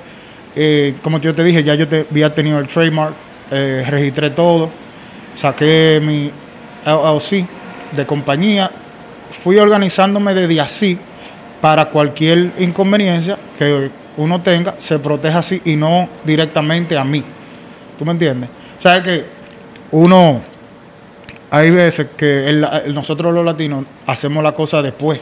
[0.54, 3.14] Eh, como yo te dije, ya yo había tenido el trademark,
[3.50, 4.70] eh, registré todo,
[5.36, 6.30] saqué mi
[6.84, 7.46] LLC
[7.94, 8.70] de compañía,
[9.42, 10.98] fui organizándome desde así
[11.60, 17.22] para cualquier inconveniencia que uno tenga, se proteja así y no directamente a mí.
[17.98, 18.50] ¿Tú me entiendes?
[18.78, 19.24] ¿Sabes que
[19.92, 20.40] uno,
[21.50, 25.20] hay veces que nosotros los latinos hacemos la cosa después,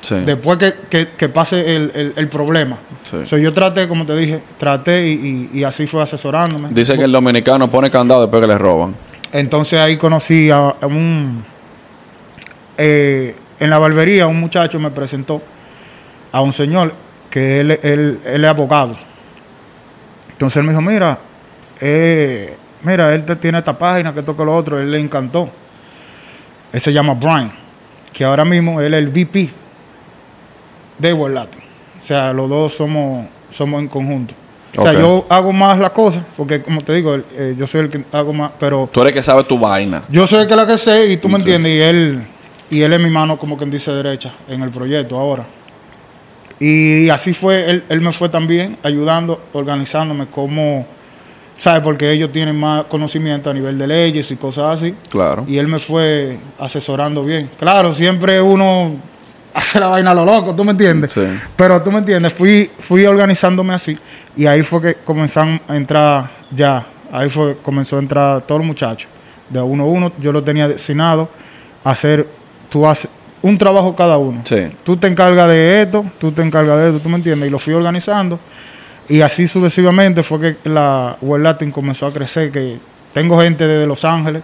[0.00, 0.14] Sí.
[0.24, 2.78] después que, que- que pase el, el- el problema.
[3.02, 3.16] Sí.
[3.26, 6.68] So, yo traté, como te dije, traté y, y- y así fue asesorándome.
[6.70, 8.94] Dice que el dominicano pone candado después que le roban.
[9.32, 11.44] Entonces ahí conocí a, a un...
[12.76, 15.42] eh, en la barbería un muchacho me presentó
[16.30, 16.92] a un señor
[17.30, 18.96] que él, él, él es abogado.
[20.32, 21.18] Entonces él me dijo, mira,
[21.80, 25.48] eh, mira, él te tiene esta página, que toca lo otro, él le encantó.
[26.72, 27.50] Él se llama Brian,
[28.12, 29.50] que ahora mismo él es el VP
[30.98, 31.60] de Latin.
[32.02, 34.34] O sea, los dos somos, somos en conjunto.
[34.76, 37.90] O sea, yo hago más las cosas, porque como te digo, eh, yo soy el
[37.90, 40.02] que hago más, pero Tú eres el que sabe tu vaina.
[40.10, 41.50] yo soy el que la que sé y tú me Sí.
[41.50, 42.22] entiendes, y él,
[42.70, 45.44] y él es mi mano como quien dice derecha en el proyecto ahora.
[46.60, 50.84] Y así fue, él, él me fue también ayudando, organizándome como,
[51.56, 51.82] ¿sabes?
[51.82, 54.94] Porque ellos tienen más conocimiento a nivel de leyes y cosas así.
[55.08, 55.44] Claro.
[55.48, 57.48] Y él me fue asesorando bien.
[57.58, 58.90] Claro, siempre uno
[59.54, 61.12] hace la vaina a lo loco, ¿tú me entiendes?
[61.12, 61.26] Sí.
[61.56, 63.98] Pero tú me entiendes, fui, fui organizándome así
[64.36, 68.66] y ahí fue que comenzaron a entrar ya, ahí fue comenzó a entrar todos los
[68.66, 69.08] muchachos
[69.48, 70.12] de uno a uno.
[70.20, 71.28] Yo lo tenía designado
[71.84, 72.26] a hacer,
[72.70, 73.10] tú, haces,
[73.42, 74.40] un trabajo cada uno.
[74.44, 74.68] Sí.
[74.84, 77.58] Tú te encargas de esto, tú te encargas de esto, tú me entiendes, y lo
[77.58, 78.38] fui organizando.
[79.08, 82.78] Y así sucesivamente fue que la World Latin comenzó a crecer, que
[83.14, 84.42] tengo gente desde Los Ángeles,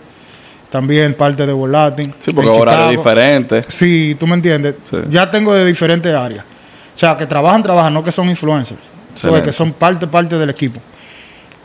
[0.75, 2.15] también parte de World Latin.
[2.19, 3.63] Sí, porque ahora es diferente.
[3.69, 4.75] Sí, tú me entiendes.
[4.83, 4.97] Sí.
[5.09, 6.45] Ya tengo de diferentes áreas.
[6.93, 8.81] O sea, que trabajan, trabajan, no que son influencers.
[9.23, 10.81] Pues, que son parte, parte del equipo.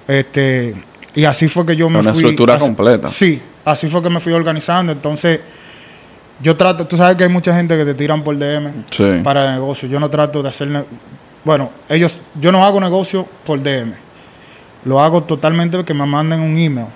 [0.07, 0.75] Este,
[1.15, 2.19] y así fue que yo me Una fui...
[2.19, 3.09] estructura así- completa.
[3.09, 4.91] Sí, así fue que me fui organizando.
[4.91, 5.39] Entonces,
[6.39, 6.85] yo trato...
[6.85, 9.21] Tú sabes que hay mucha gente que te tiran por DM Sí.
[9.23, 9.89] para negocio.
[9.89, 10.85] Yo no trato de hacer...
[11.43, 12.19] Bueno, ellos...
[12.39, 13.91] Yo no hago negocio por DM.
[14.85, 16.87] Lo hago totalmente que me manden un email.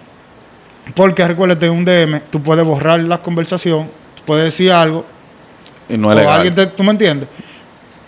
[0.95, 3.87] Porque recuérdate, un DM, tú puedes borrar la conversación,
[4.25, 5.05] puedes decir algo,
[5.89, 6.33] Y no es o legal.
[6.35, 7.27] alguien te- ¿Tú me entiendes?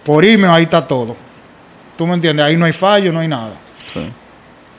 [0.03, 1.15] Por email ahí está todo.
[1.97, 2.45] ¿Tú me entiendes?
[2.45, 3.53] Ahí no hay fallo, no hay nada.
[3.87, 4.01] Sí.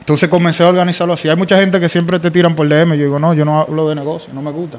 [0.00, 1.28] Entonces comencé a organizarlo así.
[1.28, 2.90] Hay mucha gente que siempre te tiran por DM.
[2.96, 4.78] Yo digo, no, yo no hablo de negocio, no me gusta.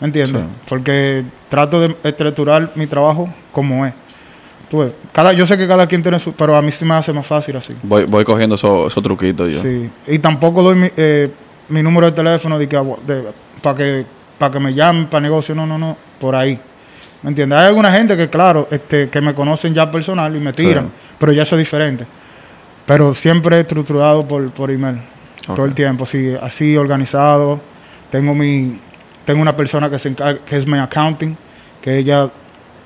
[0.00, 0.42] ¿Me entiendes?
[0.42, 0.48] Sí.
[0.68, 3.94] Porque trato de estructurar mi trabajo como es.
[4.70, 6.32] Tú ves, cada, yo sé que cada quien tiene su...
[6.32, 7.74] Pero a mí sí me hace más fácil así.
[7.82, 9.62] Voy, voy cogiendo esos esos truquitos yo.
[9.62, 9.88] Sí.
[10.06, 11.30] Y tampoco doy mi, eh,
[11.70, 12.80] mi número de teléfono de que,
[13.62, 14.04] para que,
[14.38, 15.54] para que me llamen para negocio.
[15.54, 15.96] No, no, no.
[16.20, 16.58] Por ahí.
[17.22, 17.58] ¿Me entiendes?
[17.58, 20.86] Hay alguna gente que, claro, este, que me conocen ya personal y me tiran.
[20.86, 20.90] Sí.
[21.18, 22.06] Pero ya eso es diferente.
[22.86, 24.98] Pero siempre estructurado por, por email.
[25.46, 26.06] Todo el tiempo.
[26.06, 27.60] Sí, así organizado.
[28.10, 28.78] Tengo mi...
[29.24, 31.36] Tengo una persona que, se encarga, que es mi accounting.
[31.80, 32.28] Que ella,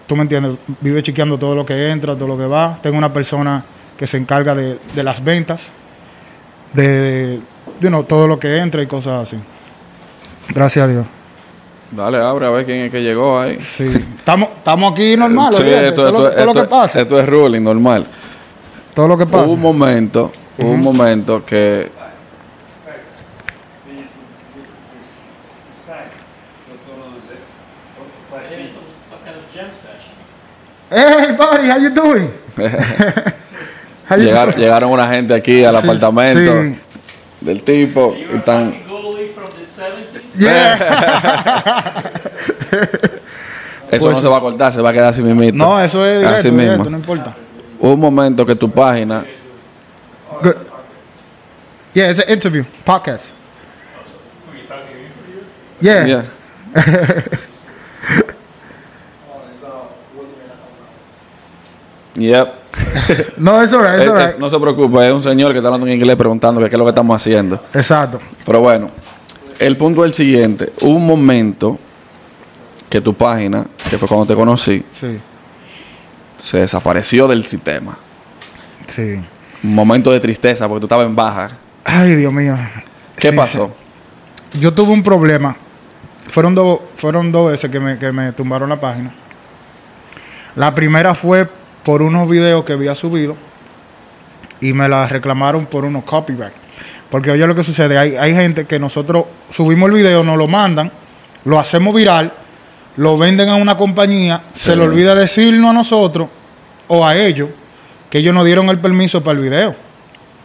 [0.07, 2.79] tú me entiendes, vive chequeando todo lo que entra, todo lo que va.
[2.83, 3.65] Tengo una persona
[3.97, 5.71] que se encarga de, de las ventas
[6.75, 7.41] de,
[7.81, 9.37] you know, todo lo que entra y cosas así.
[10.49, 11.07] Gracias a Dios.
[11.91, 13.59] Dale, abre a ver quién es que llegó ahí.
[13.61, 13.85] Sí.
[14.19, 17.01] Estamos, estamos aquí normal, Sí, olvídate, esto, todo, lo, esto- todo lo que pasa.
[17.01, 18.07] esto es ruling normal.
[18.95, 19.45] todo lo que pasa.
[19.45, 21.91] Hubo un momento, hubo un momento que.
[30.91, 32.31] Hey, buddy, how you doing?
[34.07, 34.61] How you llegaron, doing?
[34.63, 36.79] llegaron una gente aquí al Sí, apartamento sí.
[37.45, 38.73] Del tipo y 70s?
[40.39, 40.77] Yeah.
[43.91, 45.57] eso Pues- no se va a cortar, se va a quedar así mismito.
[45.57, 46.91] no, eso es directo, así directo, mismo.
[46.91, 47.37] no importa.
[47.79, 49.25] Hubo un momento que tu página
[50.43, 50.55] Good.
[51.95, 53.25] Yeah, it's an interview, podcast.
[55.81, 56.07] Yeah.
[56.07, 56.25] Yeah.
[62.17, 62.64] Yep.
[63.37, 64.31] No, it's Es- alright.
[64.31, 66.73] es- no se preocupe, es un señor que está hablando en inglés preguntando qué es
[66.79, 67.63] lo que estamos haciendo.
[67.75, 68.21] Exacto.
[68.45, 68.91] Pero bueno,
[69.59, 70.73] el punto es el siguiente.
[70.81, 71.79] Hubo un momento
[72.89, 75.19] que tu página, que fue cuando te conocí, Sí.
[76.39, 77.97] se desapareció del sistema.
[78.87, 79.21] Sí.
[79.63, 81.51] Un momento de tristeza porque tú estabas en baja.
[81.85, 82.57] Ay, Dios mío.
[83.17, 83.71] ¿Qué Sí, pasó?
[84.53, 84.61] sí.
[84.61, 85.57] Yo tuve un problema.
[86.29, 89.13] Fueron dos, fueron dos veces que me, que me tumbaron la página.
[90.57, 91.49] La primera fue
[91.85, 93.37] por unos videos que había subido
[94.61, 96.53] y me la reclamaron por unos copyright.
[97.11, 100.49] Porque oye lo que sucede, hay, hay gente que nosotros subimos el video, nos lo
[100.49, 100.91] mandan,
[101.45, 102.33] lo hacemos viral,
[102.97, 104.69] lo venden a una compañía, Sí.
[104.71, 106.29] se le olvida decirnos a nosotros
[106.89, 107.51] o a ellos
[108.11, 109.75] que ellos nos dieron el permiso para el video.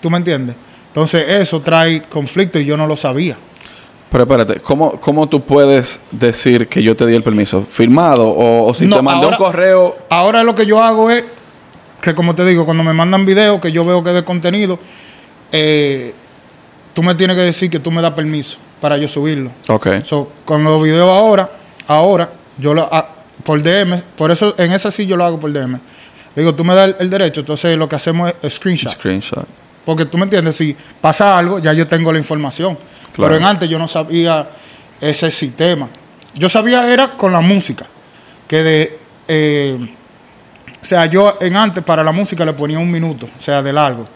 [0.02, 0.56] ¿Tú me entiendes?
[0.88, 3.38] Entonces eso trae conflicto y yo no lo sabía.
[4.12, 7.64] Pero espérate, ¿cómo, ¿cómo tú puedes decir que yo te di el permiso?
[7.64, 8.28] ¿Firmado?
[8.28, 9.98] ¿O, o si No, te mandé ahora- un correo?
[10.10, 11.24] Ahora lo que yo hago es
[12.02, 14.80] que, como te digo, cuando me mandan videos que yo veo que es de contenido,
[15.52, 16.14] eh,
[16.94, 19.52] tú me tienes que decir que tú me das permiso para yo subirlo.
[19.68, 19.88] Ok.
[20.04, 21.50] So, con los videos ahora,
[21.88, 23.10] ahora, yo lo ah,
[23.44, 25.80] por DM, por eso en esa sí yo lo hago por DM.
[26.36, 28.92] Digo, tú me das el, el derecho, entonces lo que hacemos es screenshot.
[28.94, 29.46] Screenshot.
[29.86, 32.78] Porque tú me entiendes, si pasa algo, ya yo tengo la información.
[33.20, 33.34] Claro.
[33.34, 34.48] Pero en antes yo no sabía
[35.02, 35.88] ese sistema.
[36.36, 37.86] Yo sabía era con la música.
[38.48, 39.00] Que de.
[39.28, 39.78] eh,
[40.82, 43.74] o sea, yo en antes para la música le ponía un minuto, o sea, de
[43.74, 44.08] largo.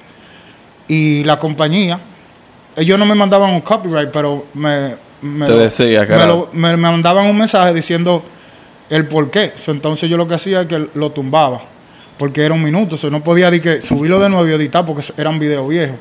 [0.87, 1.99] Y la compañía,
[2.75, 4.95] ellos no me mandaban un copyright, pero me.
[5.21, 8.23] me Te decía que me, lo- me- mandaban un mensaje diciendo
[8.89, 9.53] el por qué.
[9.67, 11.61] Entonces yo lo que hacía es que lo tumbaba.
[12.17, 12.95] Porque era un minuto.
[12.95, 15.97] So, no podía di que subirlo de nuevo y editar porque eran videos viejos.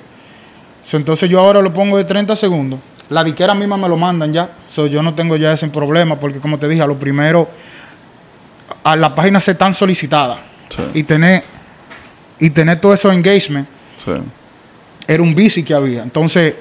[0.93, 2.79] Entonces yo ahora lo pongo de 30 segundos.
[3.11, 4.49] La diquera misma me lo mandan ya.
[4.75, 7.49] So, yo no tengo ya ese problema porque como te dije, a lo primero,
[8.85, 10.39] a la página se tan solicitada
[10.69, 10.83] Sí.
[10.95, 11.45] y tener
[12.39, 13.69] y tener todo eso engagement
[14.03, 14.13] Sí.
[15.07, 16.03] era un bici que había.
[16.03, 16.55] Entonces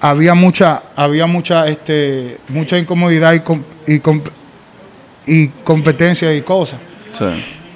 [0.00, 4.22] había mucha había mucha este mucha incomodidad y com- y, com-
[5.26, 6.78] y competencia y cosas.
[7.12, 7.24] Sí.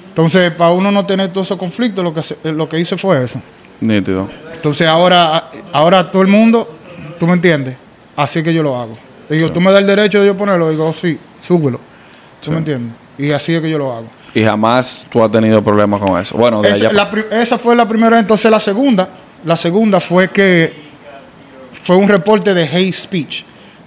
[0.09, 3.41] Entonces, para uno no tener todos esos conflictos, lo que lo que hice fue eso.
[3.81, 4.29] Nítido.
[4.53, 6.77] Entonces ahora, ahora todo el mundo,
[7.19, 7.75] tú me entiendes,
[8.15, 8.97] así que yo lo hago.
[9.29, 11.77] Digo, tú me das el derecho de yo ponerlo, digo, sí, súbelo.
[12.39, 12.51] ¿Tú Sí.
[12.51, 12.93] me entiendes?
[13.17, 14.07] Y así es que yo lo hago.
[14.35, 16.35] Y jamás tú has tenido problemas con eso.
[16.35, 16.93] Bueno, de Esa, allá
[17.31, 19.07] la esa fue la primera, entonces la segunda,
[19.45, 20.73] la segunda fue que
[21.71, 23.43] fue un reporte de hate speech.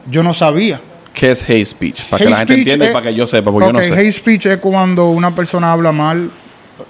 [0.09, 0.81] Yo no sabía.
[1.13, 2.05] ¿Qué es hate speech?
[2.07, 4.01] Para que la gente entienda y para que yo sepa, porque Ok, yo no sé.
[4.01, 6.31] hate speech es cuando una persona habla mal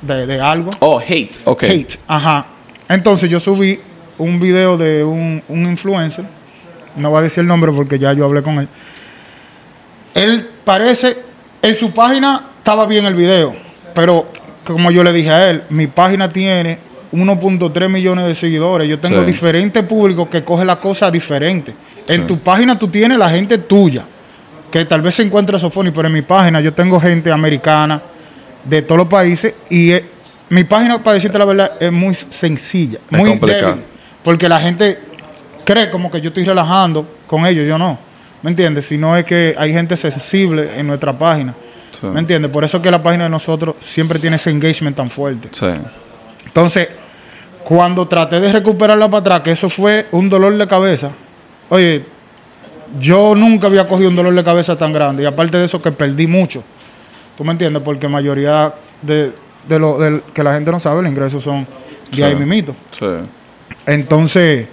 [0.03, 0.71] de, de algo.
[0.81, 1.39] Oh, hate.
[1.45, 1.63] Ok.
[1.63, 2.47] Hate, ajá.
[2.89, 3.81] Entonces yo subí
[4.19, 6.25] un video de un, un influencer,
[6.97, 8.69] no voy a decir el nombre porque ya yo hablé con él.
[10.15, 11.17] Él parece,
[11.63, 13.55] en su página estaba bien el video,
[13.95, 14.27] pero
[14.65, 16.79] como yo le dije a él, mi página tiene
[17.13, 18.89] 1.3 millones de seguidores.
[18.89, 19.27] Yo tengo Sí.
[19.27, 21.75] diferentes públicos que cogen las cosas diferentes.
[22.09, 24.03] En tu página tú tienes la gente tuya,
[24.71, 28.01] que tal vez se encuentra Sofoni, pero en mi página yo tengo gente americana
[28.65, 30.05] de todos los países y eh,
[30.49, 33.69] mi página, para decirte la verdad, es muy sencilla, Es muy complicado.
[33.71, 33.85] débil,
[34.23, 34.99] porque la gente
[35.67, 37.99] cree como que yo estoy relajando con ellos, yo no.
[38.43, 38.87] ¿Me entiendes?
[38.87, 41.55] Si no es que hay gente sensible en nuestra página.
[41.99, 42.07] Sí.
[42.07, 42.51] ¿Me entiendes?
[42.51, 45.49] Por eso que la página de nosotros siempre tiene ese engagement tan fuerte.
[45.53, 45.67] Sí.
[46.47, 46.89] Entonces,
[47.65, 51.11] cuando traté de recuperarla para atrás, que eso fue un dolor de cabeza,
[51.69, 52.05] oye,
[53.01, 55.23] yo nunca había cogido un dolor de cabeza tan grande.
[55.25, 56.63] Y aparte de eso, que perdí mucho.
[57.37, 57.83] ¿Tú me entiendes?
[57.83, 59.33] Porque mayoría de,
[59.69, 61.65] de lo del- que la gente no sabe, los ingresos son
[62.11, 62.23] de Sí.
[62.23, 62.75] ahí mimito.
[62.97, 63.07] Sí.
[63.87, 64.67] Entonces,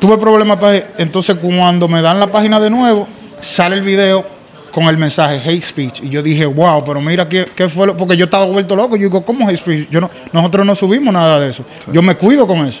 [0.00, 0.58] tuve problemas.
[0.58, 3.06] para- Entonces, cuando me dan la página de nuevo,
[3.40, 4.24] sale el video
[4.72, 6.00] con el mensaje hate speech.
[6.02, 7.96] Y yo dije, wow, pero mira qué, qué fue lo.
[7.96, 8.96] Porque yo estaba vuelto loco.
[8.96, 9.88] Yo digo, ¿cómo hate speech?
[9.90, 11.64] Yo no, nosotros no subimos nada de eso.
[11.92, 12.80] Yo me cuido con eso.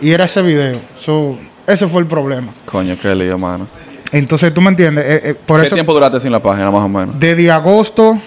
[0.00, 0.76] Y era ese video.
[0.98, 2.48] So, ese fue el problema.
[2.64, 3.66] Coño, qué lío, mano.
[4.12, 5.04] Entonces, tú me entiendes.
[5.04, 7.18] Eh, eh, por ¿Qué eso, tiempo duraste sin la página, más o menos?
[7.18, 8.18] desde agosto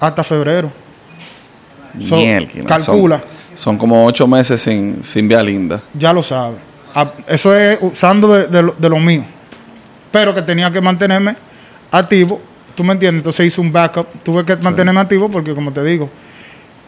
[0.00, 0.70] hasta febrero.
[2.08, 2.16] So,
[2.66, 3.18] calcula.
[3.18, 5.80] Son, son como ocho meses sin, sin vía linda.
[5.94, 6.56] ya lo sabe.
[6.94, 9.24] Ah, Eso es usando de, de lo, de lo mío.
[10.10, 11.36] Pero que tenía que mantenerme
[11.90, 12.40] activo.
[12.74, 13.20] ¿Tú me entiendes?
[13.20, 14.06] Entonces hice un backup.
[14.22, 16.08] Tuve que mantenerme activo porque, como te digo,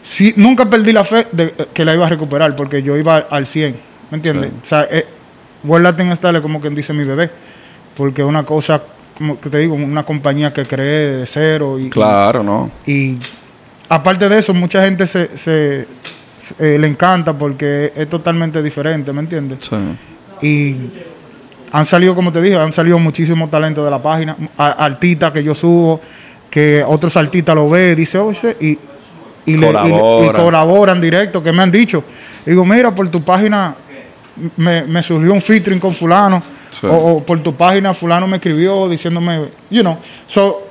[0.03, 3.17] sí, nunca perdí la fe de eh, que la iba a recuperar porque yo iba
[3.29, 3.75] al 100.
[4.09, 4.49] ¿Me entiendes?
[4.51, 4.57] Sí.
[4.63, 5.05] O sea, eh,
[5.63, 7.29] World Latin Style es como quien dice mi bebé.
[7.95, 8.81] Porque es una cosa,
[9.17, 11.77] como que te digo, una compañía que creé de cero.
[11.77, 12.71] Y, Claro, ¿no?
[12.87, 13.17] y
[13.89, 15.85] aparte de eso, mucha gente se-
[16.59, 19.59] eh, le encanta porque es totalmente diferente, ¿me entiendes?
[19.61, 19.75] Sí.
[20.47, 20.75] Y
[21.71, 24.35] han salido, como te dije, han salido muchísimos talentos de la página.
[24.57, 26.01] Artistas que yo subo,
[26.49, 28.79] que otros artistas lo ven, dice, shit", y,
[29.45, 30.41] y, le- y le- y Colaboran.
[30.43, 32.03] colaboran directo, que me han dicho.
[32.45, 33.75] Digo, mira, por tu página
[34.57, 36.87] me, me surgió un featuring con fulano, Sí.
[36.87, 39.97] o, o por tu página fulano me escribió diciéndome, you know.
[40.25, 40.67] So,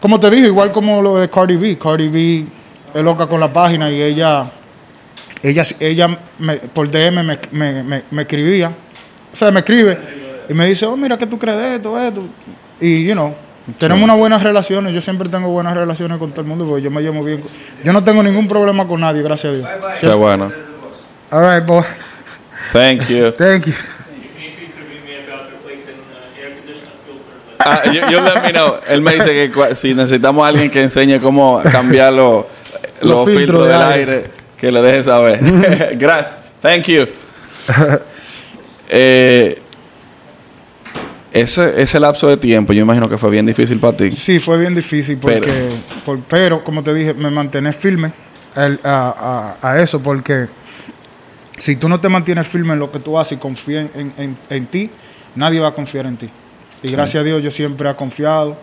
[0.00, 1.76] como te dije, igual como lo de Cardi B.
[1.76, 2.44] Cardi B
[2.94, 4.46] es loca con la página y ella,
[5.42, 8.72] ella, ella me- por DM me, me, me- me escribía.
[9.32, 9.96] O sea, me escribe
[10.48, 12.22] y me dice, oh, mira, ¿qué tú crees de esto, esto?
[12.80, 13.34] Y, you know,
[13.78, 14.94] tenemos unas buenas relaciones.
[14.94, 17.42] Yo siempre tengo buenas relaciones con todo el mundo porque yo me llevo bien.
[17.84, 19.68] Yo no tengo ningún problema con nadie, gracias a Dios.
[20.00, 20.50] Qué bueno.
[21.30, 21.84] All right, boy.
[22.72, 23.30] Thank you.
[23.38, 23.72] Thank you.
[23.72, 23.78] You
[27.60, 28.78] Ah, yo, yo let me know.
[28.88, 32.46] Él me dice que si necesitamos a alguien que enseñe cómo cambiar los,
[33.02, 34.24] los filtros, del aire,
[34.58, 35.40] que le deje saber.
[35.98, 36.36] Gracias.
[36.60, 37.06] Thank you.
[38.88, 39.60] Eh,
[41.32, 44.12] ese, ese lapso de tiempo, yo imagino que fue bien difícil para ti.
[44.12, 48.12] Sí, fue bien difícil porque, Pero- por- pero, como te dije, me mantener firme
[48.56, 50.46] a, a- a eso porque
[51.58, 54.36] si tú no te mantienes firme en lo que tú haces y confías en, en-
[54.48, 54.90] en ti,
[55.36, 56.28] nadie va a confiar en ti.
[56.82, 58.56] Y gracias a Dios yo siempre he confiado,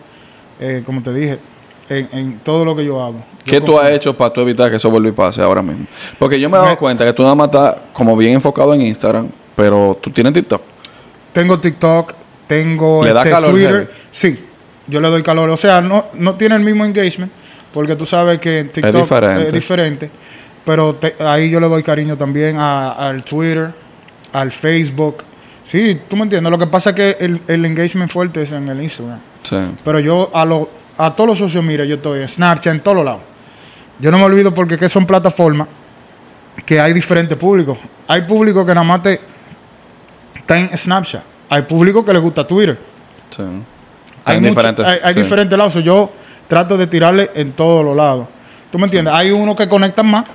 [0.59, 1.37] eh, como te dije,
[1.89, 3.17] en, en todo lo que yo hago.
[3.45, 5.85] Yo ¿Qué tú has hecho para tú evitar que eso vuelva y pase ahora mismo?
[6.17, 8.73] Porque yo me he dado Me- cuenta que tú nada más estás como bien enfocado
[8.73, 10.61] en Instagram, pero tú tienes TikTok.
[11.33, 12.13] Tengo TikTok,
[12.47, 13.71] tengo ¿Le da este, calor, Twitter.
[13.73, 13.87] heavy?
[14.11, 14.39] Sí,
[14.87, 15.49] yo le doy calor.
[15.49, 17.31] O sea, no, no tiene el mismo engagement,
[17.73, 19.47] porque tú sabes que en TikTok diferente.
[19.47, 20.09] es diferente.
[20.63, 23.69] Pero te- ahí yo le doy cariño también a- al Twitter,
[24.33, 25.17] al Facebook.
[25.63, 26.49] Sí, tú me entiendes.
[26.51, 29.19] Lo que pasa es que el, el engagement fuerte es en el Instagram.
[29.43, 29.57] Sí.
[29.83, 33.03] Pero yo a, lo, a todos los socios, mira, yo estoy en Snapchat, en todos
[33.03, 33.21] lados.
[33.99, 35.67] Yo no me olvido porque que son plataformas
[36.65, 37.77] que hay diferentes públicos.
[38.07, 39.19] Hay público que nada más te,
[40.35, 41.23] está en Snapchat.
[41.49, 42.77] Hay público que le gusta Twitter.
[43.29, 43.43] sí.
[44.27, 44.85] Hay, Hay mucho- diferentes.
[44.85, 45.21] hay, hay sí.
[45.21, 45.73] diferentes lados.
[45.83, 46.11] Yo
[46.47, 48.27] trato de tirarle en todos los lados.
[48.71, 49.13] ¿Tú me entiendes?
[49.13, 50.25] Hay uno que conectan más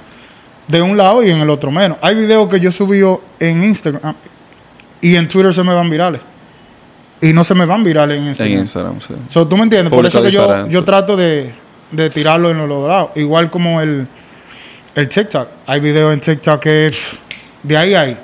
[0.68, 1.98] de un lado y en el otro menos.
[2.00, 3.00] Hay videos que yo subí
[3.40, 4.14] en Instagram
[5.00, 6.20] y en Twitter se me van virales.
[7.22, 8.52] Y no se me van virales en Instagram.
[8.54, 9.14] En Instagram, sí.
[9.28, 9.92] So, ¿Tú me entiendes?
[9.92, 11.50] Por eso que yo, yo trato de,
[11.90, 13.10] de tirarlo en los dos lados.
[13.14, 14.06] Igual como el,
[14.94, 15.48] el TikTok.
[15.66, 16.90] Hay videos en TikTok que
[17.62, 18.16] de ahí hay.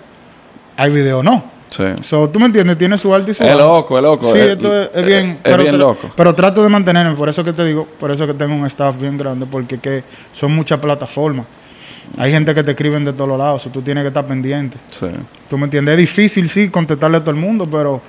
[0.79, 1.45] Hay videos no.
[1.69, 1.85] Sí.
[2.05, 2.79] So, ¿Tú me entiendes?
[2.79, 4.33] Tiene su alto y su Es loco, es loco.
[4.33, 5.31] Sí, Es- esto es, es es- bien.
[5.31, 6.11] es pero bien loco.
[6.17, 8.99] Pero trato de mantenerme, por eso que te digo, por eso que tengo un staff
[8.99, 11.45] bien grande, porque que son muchas plataformas.
[12.17, 14.79] Hay gente que te escriben de todos lados, so tú tienes que estar pendiente.
[14.91, 15.07] Sí.
[15.51, 15.93] ¿Tú me entiendes?
[15.95, 18.01] Es difícil, sí, contestarle a todo el mundo, pero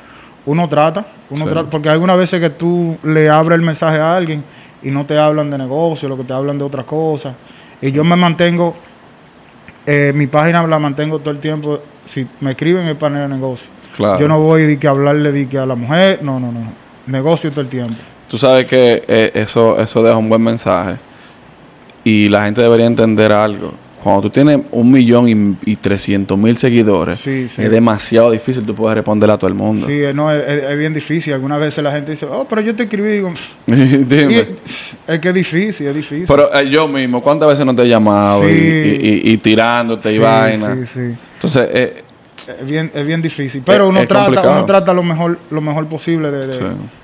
[0.48, 1.06] uno trata.
[1.30, 1.52] Uno Sí.
[1.52, 4.44] trata porque algunas veces que tú le abres el mensaje a alguien
[4.82, 7.36] y no te hablan de negocio, lo que te hablan de otras cosas.
[7.82, 8.76] Y yo me mantengo,
[9.86, 11.80] eh, mi página la mantengo todo el tiempo.
[12.08, 13.68] Si me escriben es para el negocio.
[13.96, 14.20] Claro.
[14.20, 16.60] Yo no voy de que a hablarle de que a la mujer, no, no, no.
[17.08, 17.96] Negocio todo el tiempo.
[18.30, 20.96] Tú sabes que eh, eso, eso deja un buen mensaje.
[22.04, 23.74] Y la gente debería entender algo.
[24.04, 27.62] Cuando tú tienes un millón y, trescientos mil seguidores, Sí, sí.
[27.64, 29.86] es demasiado difícil tú puedes responderle a todo el mundo.
[29.88, 31.34] Sí, eh, no, es, bien difícil.
[31.34, 33.10] Algunas veces la gente dice, oh, pero yo te escribí.
[33.16, 33.34] Digo,
[33.66, 34.34] Dime.
[34.34, 36.26] y- es que es difícil, es difícil.
[36.28, 38.98] Pero eh, yo mismo, ¿cuántas veces no te he llamado y- Sí.
[39.02, 40.76] y, y- y tirándote y vaina?
[40.76, 41.16] Sí, sí.
[41.36, 42.04] Entonces, eh,
[42.60, 43.62] Es bien, es bien difícil.
[43.66, 44.54] Pero uno trata, complicado.
[44.54, 46.58] uno trata lo mejor, lo mejor posible de, de,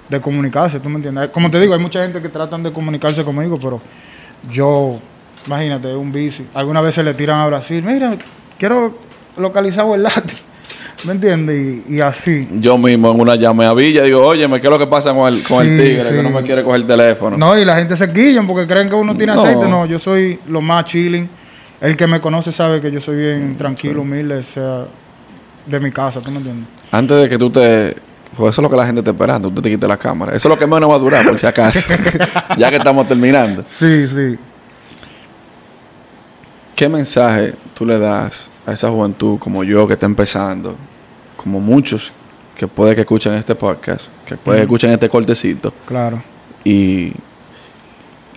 [0.09, 1.29] de comunicarse, ¿tú me entiendes?
[1.31, 3.81] Como te digo, hay mucha gente que tratan de comunicarse conmigo, pero
[4.49, 4.99] yo,
[5.47, 6.45] imagínate, un bici.
[6.53, 8.15] Algunas veces le tiran a Brasil, mira,
[8.57, 8.97] quiero
[9.37, 10.39] localizar el látigo.
[11.05, 11.81] ¿Me entiendes?
[11.89, 12.47] Y, y así.
[12.53, 15.27] yo mismo en una llamé a Villa digo, oye, ¿qué es lo que pasa con
[15.33, 16.01] el, con el Sí, tigre?
[16.01, 16.15] sí.
[16.15, 17.35] Que no me quiere coger el teléfono.
[17.37, 19.41] No, y la gente se quillan porque creen que uno tiene No.
[19.43, 19.67] aceite.
[19.67, 21.27] No, yo soy lo más chilling.
[21.81, 24.85] El que me conoce sabe que yo soy bien tranquilo, humilde, o sea,
[25.65, 26.65] de mi casa, ¿tú me entiendes?
[26.91, 27.97] Antes de que tú te...
[28.37, 30.33] Pues eso es lo que la gente está esperando, tú te quites la cámara.
[30.33, 31.81] Eso es lo que menos va a durar, por si acaso.
[32.57, 33.63] ya que estamos terminando.
[33.67, 34.37] Sí, sí.
[36.83, 40.75] ¿Qué mensaje tú le das a esa juventud como yo que está empezando,
[41.37, 42.11] como muchos
[42.57, 46.21] que puede que escuchen este podcast, que puede que escuchen este cortecito Claro.
[46.65, 47.13] y,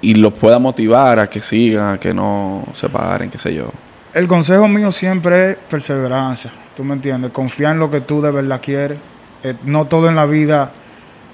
[0.01, 3.73] y los pueda motivar a que sigan, a que no se paren, qué sé yo?
[4.15, 7.33] El consejo mío siempre es perseverancia, ¿tú me entiendes?
[7.33, 8.99] Confiar en lo que tú de verdad quieres.
[9.43, 10.71] Eh, no todo en la vida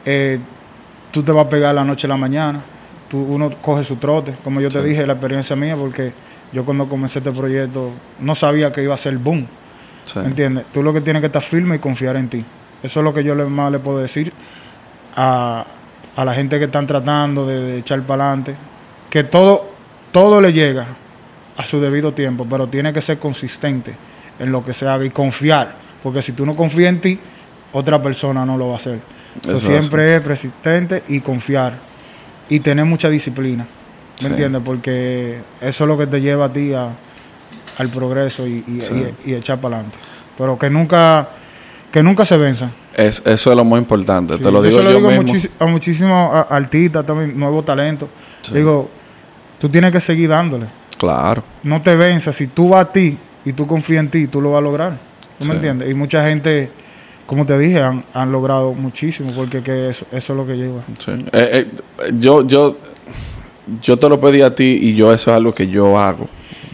[0.07, 0.39] eh,
[1.11, 2.63] tú te vas a pegar la noche a la mañana.
[3.11, 6.89] Tú, uno coge su trote, como yo te dije, la experiencia mía, porque yo cuando
[6.89, 7.91] comencé este proyecto
[8.21, 9.47] no sabía que iba a ser boom.
[10.05, 10.19] Sí.
[10.19, 10.67] ¿Me entiendes?
[10.73, 12.45] Tú lo que tienes que estar firme y confiar en ti.
[12.83, 14.33] Eso es lo que yo le, más le puedo decir
[15.17, 15.65] a,
[16.17, 18.55] a la gente que están tratando de, de echar para adelante.
[19.09, 19.71] Que todo,
[20.11, 20.87] todo le llega
[21.57, 23.95] a su debido tiempo, pero tiene que ser consistente
[24.39, 25.75] en lo que se haga y confiar.
[26.03, 27.19] Porque si tú no confías en ti,
[27.73, 28.99] otra persona no lo va a hacer.
[29.43, 31.75] So, Eso es siempre es persistente y confiar.
[32.49, 33.67] Y tener mucha disciplina.
[34.23, 34.35] ¿Me Sí.
[34.35, 34.63] entiendes?
[34.65, 36.89] Porque eso es lo que te lleva a ti a,
[37.79, 38.93] al progreso y, y- Sí.
[39.25, 39.99] y- y echar para adelante.
[40.39, 41.29] Pero que nunca,
[41.91, 42.73] que nunca se venzan.
[42.97, 45.33] Es, eso es lo más importante, Sí, te lo digo yo, lo digo a, mismo.
[45.33, 48.09] muchis- a muchísimos artistas, también nuevos talentos.
[48.53, 48.89] Digo,
[49.61, 50.67] tú tienes que seguir dándole.
[50.99, 52.37] Claro, No te venzas.
[52.37, 54.93] Si tú vas a ti y tú confías en ti, tú lo vas a lograr.
[55.39, 55.91] ¿Tú me entiendes?
[55.91, 56.69] Y mucha gente,
[57.27, 60.81] como te dije, han, han logrado muchísimo porque que eso, eso es lo que lleva.
[60.99, 61.13] sí.
[61.33, 61.67] Eh,
[62.03, 62.77] eh, yo, yo,
[63.83, 66.29] yo te lo pedí a ti y yo eso es algo que yo hago.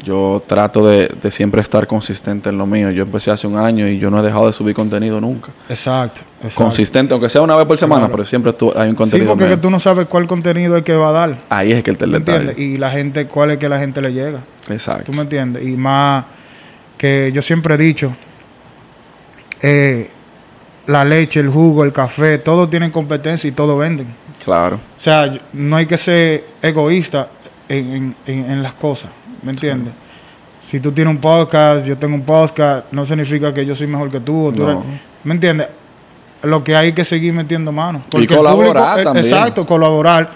[0.05, 2.91] Yo trato de, de siempre estar consistente en lo mío.
[2.91, 5.51] Yo empecé hace un año y yo no he dejado de subir contenido nunca.
[5.69, 6.21] Exacto.
[6.39, 6.55] exacto.
[6.55, 8.13] Consistente, aunque sea una vez por semana, Claro.
[8.13, 10.85] pero siempre tú, hay un Sí, contenido porque que tú no sabes cuál contenido es
[10.85, 11.37] que va a dar.
[11.51, 12.55] Ahí es que el ¿Me detalle.
[12.57, 14.39] Y la gente, cuál es que la gente le llega.
[14.71, 15.11] Exacto.
[15.11, 15.63] ¿Tú me entiendes?
[15.67, 16.25] Y más
[16.97, 18.15] que yo siempre he dicho,
[19.61, 20.09] eh,
[20.87, 24.07] la leche, el jugo, el café, todos tienen competencia y todos venden.
[24.49, 24.77] Claro.
[24.99, 27.29] O sea, no hay que ser egoísta
[27.69, 29.11] en, en- en- las cosas,
[29.43, 29.93] ¿me entiendes?
[30.63, 34.11] Si tú tienes un podcast, yo tengo un podcast, no significa que yo soy mejor
[34.11, 34.47] que tú.
[34.47, 34.71] o tú No.
[34.71, 34.83] eres-
[35.25, 35.67] ¿Me entiendes?
[36.45, 38.03] Lo que hay que seguir metiendo manos.
[38.13, 39.27] Y el colaborar público- eh, también.
[39.27, 40.31] Exacto, colaborar.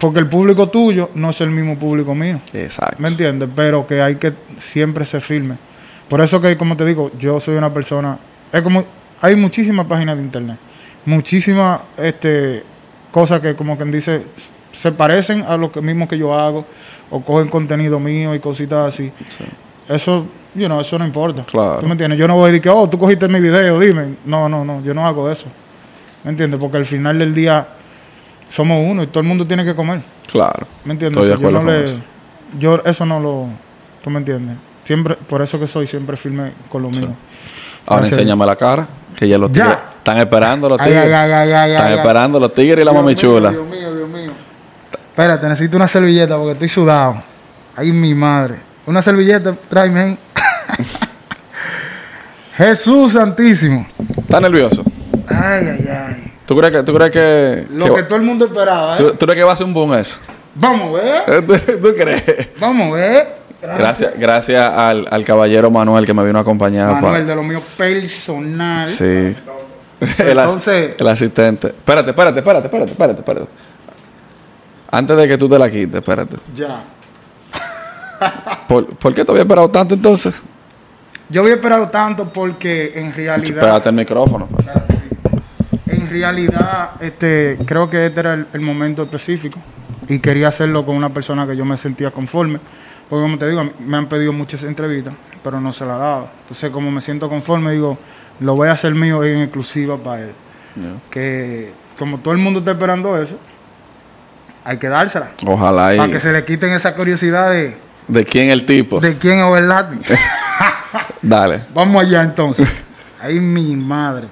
[0.00, 2.40] Porque el público tuyo no es el mismo público mío.
[2.52, 2.96] Exacto.
[2.98, 3.48] ¿Me entiendes?
[3.54, 5.54] Pero que hay que siempre ser firme.
[6.08, 8.18] Por eso que, como te digo, yo soy una persona...
[8.52, 8.84] Es como...
[9.20, 10.56] Hay muchísimas páginas de internet.
[11.06, 12.62] Muchísimas este,
[13.14, 14.24] cosas que, como quien dice,
[14.72, 16.66] se parecen a lo que mismo que yo hago.
[17.10, 19.12] O cogen contenido mío y cositas así.
[19.28, 19.44] Sí.
[19.88, 21.44] Eso, you know, eso no importa.
[21.44, 21.78] Claro.
[21.78, 22.18] ¿Tú me entiendes?
[22.18, 24.16] Yo no voy a decir que, oh, tú cogiste mi video, dime.
[24.24, 24.82] No, no, no.
[24.82, 25.46] Yo no hago eso.
[26.24, 26.58] ¿Me entiendes?
[26.58, 27.68] Porque al final del día
[28.48, 30.00] somos uno y todo el mundo tiene que comer.
[30.26, 30.66] Claro.
[30.84, 31.22] ¿Me entiendes?
[31.22, 32.00] Estoy de yo, acuerdo no le, eso.
[32.58, 33.46] yo eso no lo...
[34.02, 34.56] ¿Tú me entiendes?
[34.84, 37.14] Siempre, por eso que soy siempre firme con lo mío.
[37.86, 39.64] Ahora enséñame la cara, que ya los Ya.
[39.64, 41.02] tigres están esperando los tigres.
[41.04, 43.50] ay, ay, ay, ay, están esperando los tigres y la Dios mami mío, chula.
[43.50, 44.32] Dios mío, Dios mío.
[45.10, 47.22] Espérate, necesito una servilleta porque estoy sudado.
[47.76, 48.56] Ay, mi madre.
[48.86, 50.18] Una servilleta, tráeme ahí.
[52.56, 53.86] Jesús Santísimo.
[54.18, 54.84] ¿Estás nervioso?
[55.28, 56.32] Ay, ay, ay.
[56.46, 58.98] ¿Tú crees que, tú crees que, Lo que- que todo el mundo esperaba, ¿eh?
[58.98, 60.18] tú, tú crees que va a ser un boom eso?
[60.54, 61.46] Vamos a ver.
[61.46, 62.48] ¿Tú, tú crees?
[62.60, 63.43] Vamos a ver.
[63.78, 66.90] Gracias, gracias al, al caballero Manuel que me vino a acompañar.
[67.00, 68.86] Manuel, de lo mío personal.
[68.86, 69.04] Sí.
[70.18, 71.68] el, as- Entonces- el asistente.
[71.68, 73.46] Espérate, espérate, espérate, espérate, espérate, espérate.
[74.90, 76.36] Antes de que tú te la quites, espérate.
[76.54, 76.84] Ya.
[78.68, 80.34] ¿Por, por qué te había esperado tanto entonces?
[81.28, 83.56] Yo había esperado tanto porque en realidad.
[83.58, 84.46] Espérate el micrófono.
[84.46, 84.66] pues.
[85.86, 89.58] En realidad, este, creo que este era el, el momento específico
[90.08, 92.58] y quería hacerlo con una persona que yo me sentía conforme.
[93.08, 96.28] Porque como te digo, me han pedido muchas entrevistas, pero no se la he dado.
[96.40, 97.98] Entonces, como me siento conforme, digo,
[98.40, 100.32] lo voy a hacer mío en exclusiva para él.
[101.10, 103.38] Que como todo el mundo está esperando eso,
[104.64, 105.30] hay que dársela.
[105.46, 105.98] Ojalá y...
[105.98, 107.76] Para que se le quiten esa curiosidad de,
[108.08, 108.98] ¿De quién el tipo?
[109.00, 110.00] de quién es el Latin.
[111.22, 111.62] Dale.
[111.72, 112.68] Vamos allá entonces.
[113.20, 114.28] Ay, mi madre.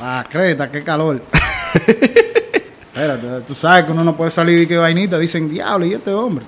[0.00, 1.22] La creta, qué calor.
[2.92, 5.18] Espérate, tú sabes que uno no puede salir de que vainita.
[5.18, 6.44] Dicen, diablo, ¿y este hombre?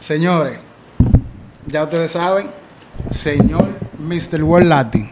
[0.00, 0.58] Señores,
[1.66, 2.46] ya ustedes saben,
[3.10, 3.66] señor
[3.98, 4.42] Mr.
[4.44, 5.08] World Latin,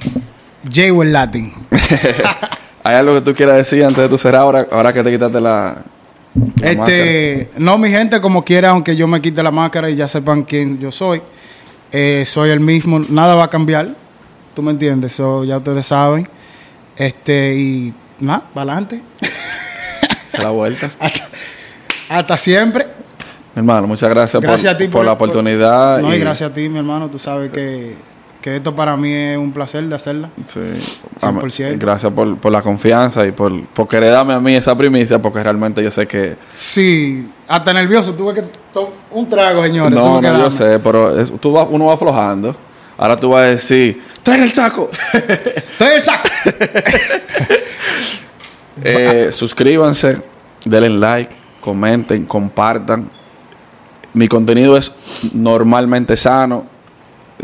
[0.64, 1.52] J World Latin.
[2.84, 5.40] ¿Hay algo que tú quieras decir antes de tu cerrar ahora, ahora que te quitaste
[5.40, 5.82] la...
[6.60, 10.06] la Este, no, mi gente, como quiera, aunque yo me quite la máscara y ya
[10.06, 11.22] sepan quién yo soy,
[11.90, 13.88] eh, soy el mismo, nada va a cambiar,
[14.54, 16.28] tú me entiendes, so, ya ustedes saben.
[16.96, 19.02] Este, y nada, para adelante.
[20.38, 20.90] la vuelta.
[22.08, 22.86] Hasta siempre.
[23.54, 26.00] Mi hermano, muchas gracias, Gracias por, a ti por la oportunidad.
[26.00, 27.94] No, y gracias a ti, mi hermano, tú sabes que,
[28.40, 30.28] que esto para mí es un placer de hacerla.
[30.46, 30.58] Sí.
[31.20, 31.78] 100%.
[31.78, 35.40] Gracias por, por la confianza y por, por querer darme a mí esa primicia, porque
[35.42, 36.36] realmente yo sé que...
[36.52, 38.42] Sí, hasta nervioso, tuve que
[39.12, 39.92] un trago, señores.
[39.96, 42.56] no, tuve que no, yo sé, pero es- tú vas- uno va aflojando.
[42.98, 44.90] Ahora tú vas a decir, ¡traiga el saco!
[45.78, 46.28] Trae el saco.
[48.82, 50.20] Eh, suscríbanse,
[50.64, 53.08] denle like, comenten, compartan.
[54.14, 54.92] Mi contenido es
[55.32, 56.64] normalmente sano.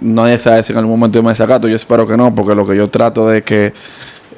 [0.00, 1.68] Nadie sabe si en algún momento yo me desacato.
[1.68, 3.72] Yo espero que no, porque lo que yo trato de que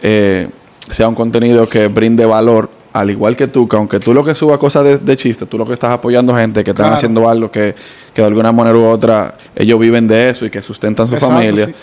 [0.03, 0.49] eh,
[0.89, 4.35] sea un contenido que brinde valor, al igual que tú, que aunque tú lo que
[4.35, 6.97] subas cosas de, de chiste, tú lo que estás apoyando gente que están Claro.
[6.97, 7.75] haciendo algo que,
[8.13, 11.35] que de alguna manera u otra ellos viven de eso y que sustentan su Exacto,
[11.37, 11.67] familia.
[11.67, 11.75] sí.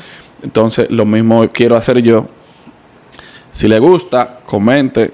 [0.44, 2.28] Entonces, lo mismo quiero hacer yo.
[3.52, 5.12] Si le gusta, comente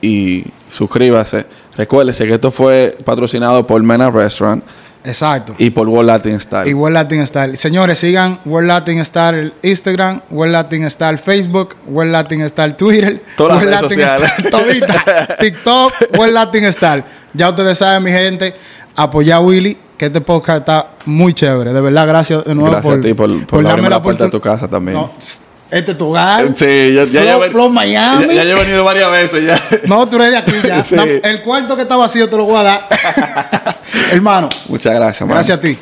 [0.00, 1.46] y suscríbase.
[1.76, 4.64] Recuérdese que esto fue patrocinado por Mena Restaurant
[5.04, 5.54] Exacto.
[5.58, 6.70] y por World Latin Style.
[6.70, 7.56] Y World Latin Style.
[7.56, 13.62] Señores, sigan World Latin Style Instagram, World Latin Style Facebook, World Latin Style Twitter, Todas
[13.64, 14.32] las World redes Latin sociales.
[14.38, 17.04] Style todita, TikTok, World Latin Style.
[17.34, 18.54] Ya ustedes saben, mi gente,
[18.96, 21.72] apoyar a Willy, que este podcast está muy chévere.
[21.72, 24.30] De verdad, gracias de nuevo Gracias por, a ti por, por, abrirme la puerta de
[24.30, 24.96] tu casa también.
[24.96, 25.10] No,
[25.74, 26.46] este es tu hogar.
[26.56, 28.34] Sí, ya, ya, Flow- ya, Flow Miami.
[28.34, 29.60] ya- ya he venido varias veces ya.
[29.86, 30.82] No, tú eres de aquí ya.
[30.84, 30.94] Sí.
[30.94, 32.80] No, el cuarto que está vacío te lo voy a dar.
[34.12, 35.34] Hermano, Muchas gracias, mano.
[35.34, 35.78] gracias a ti.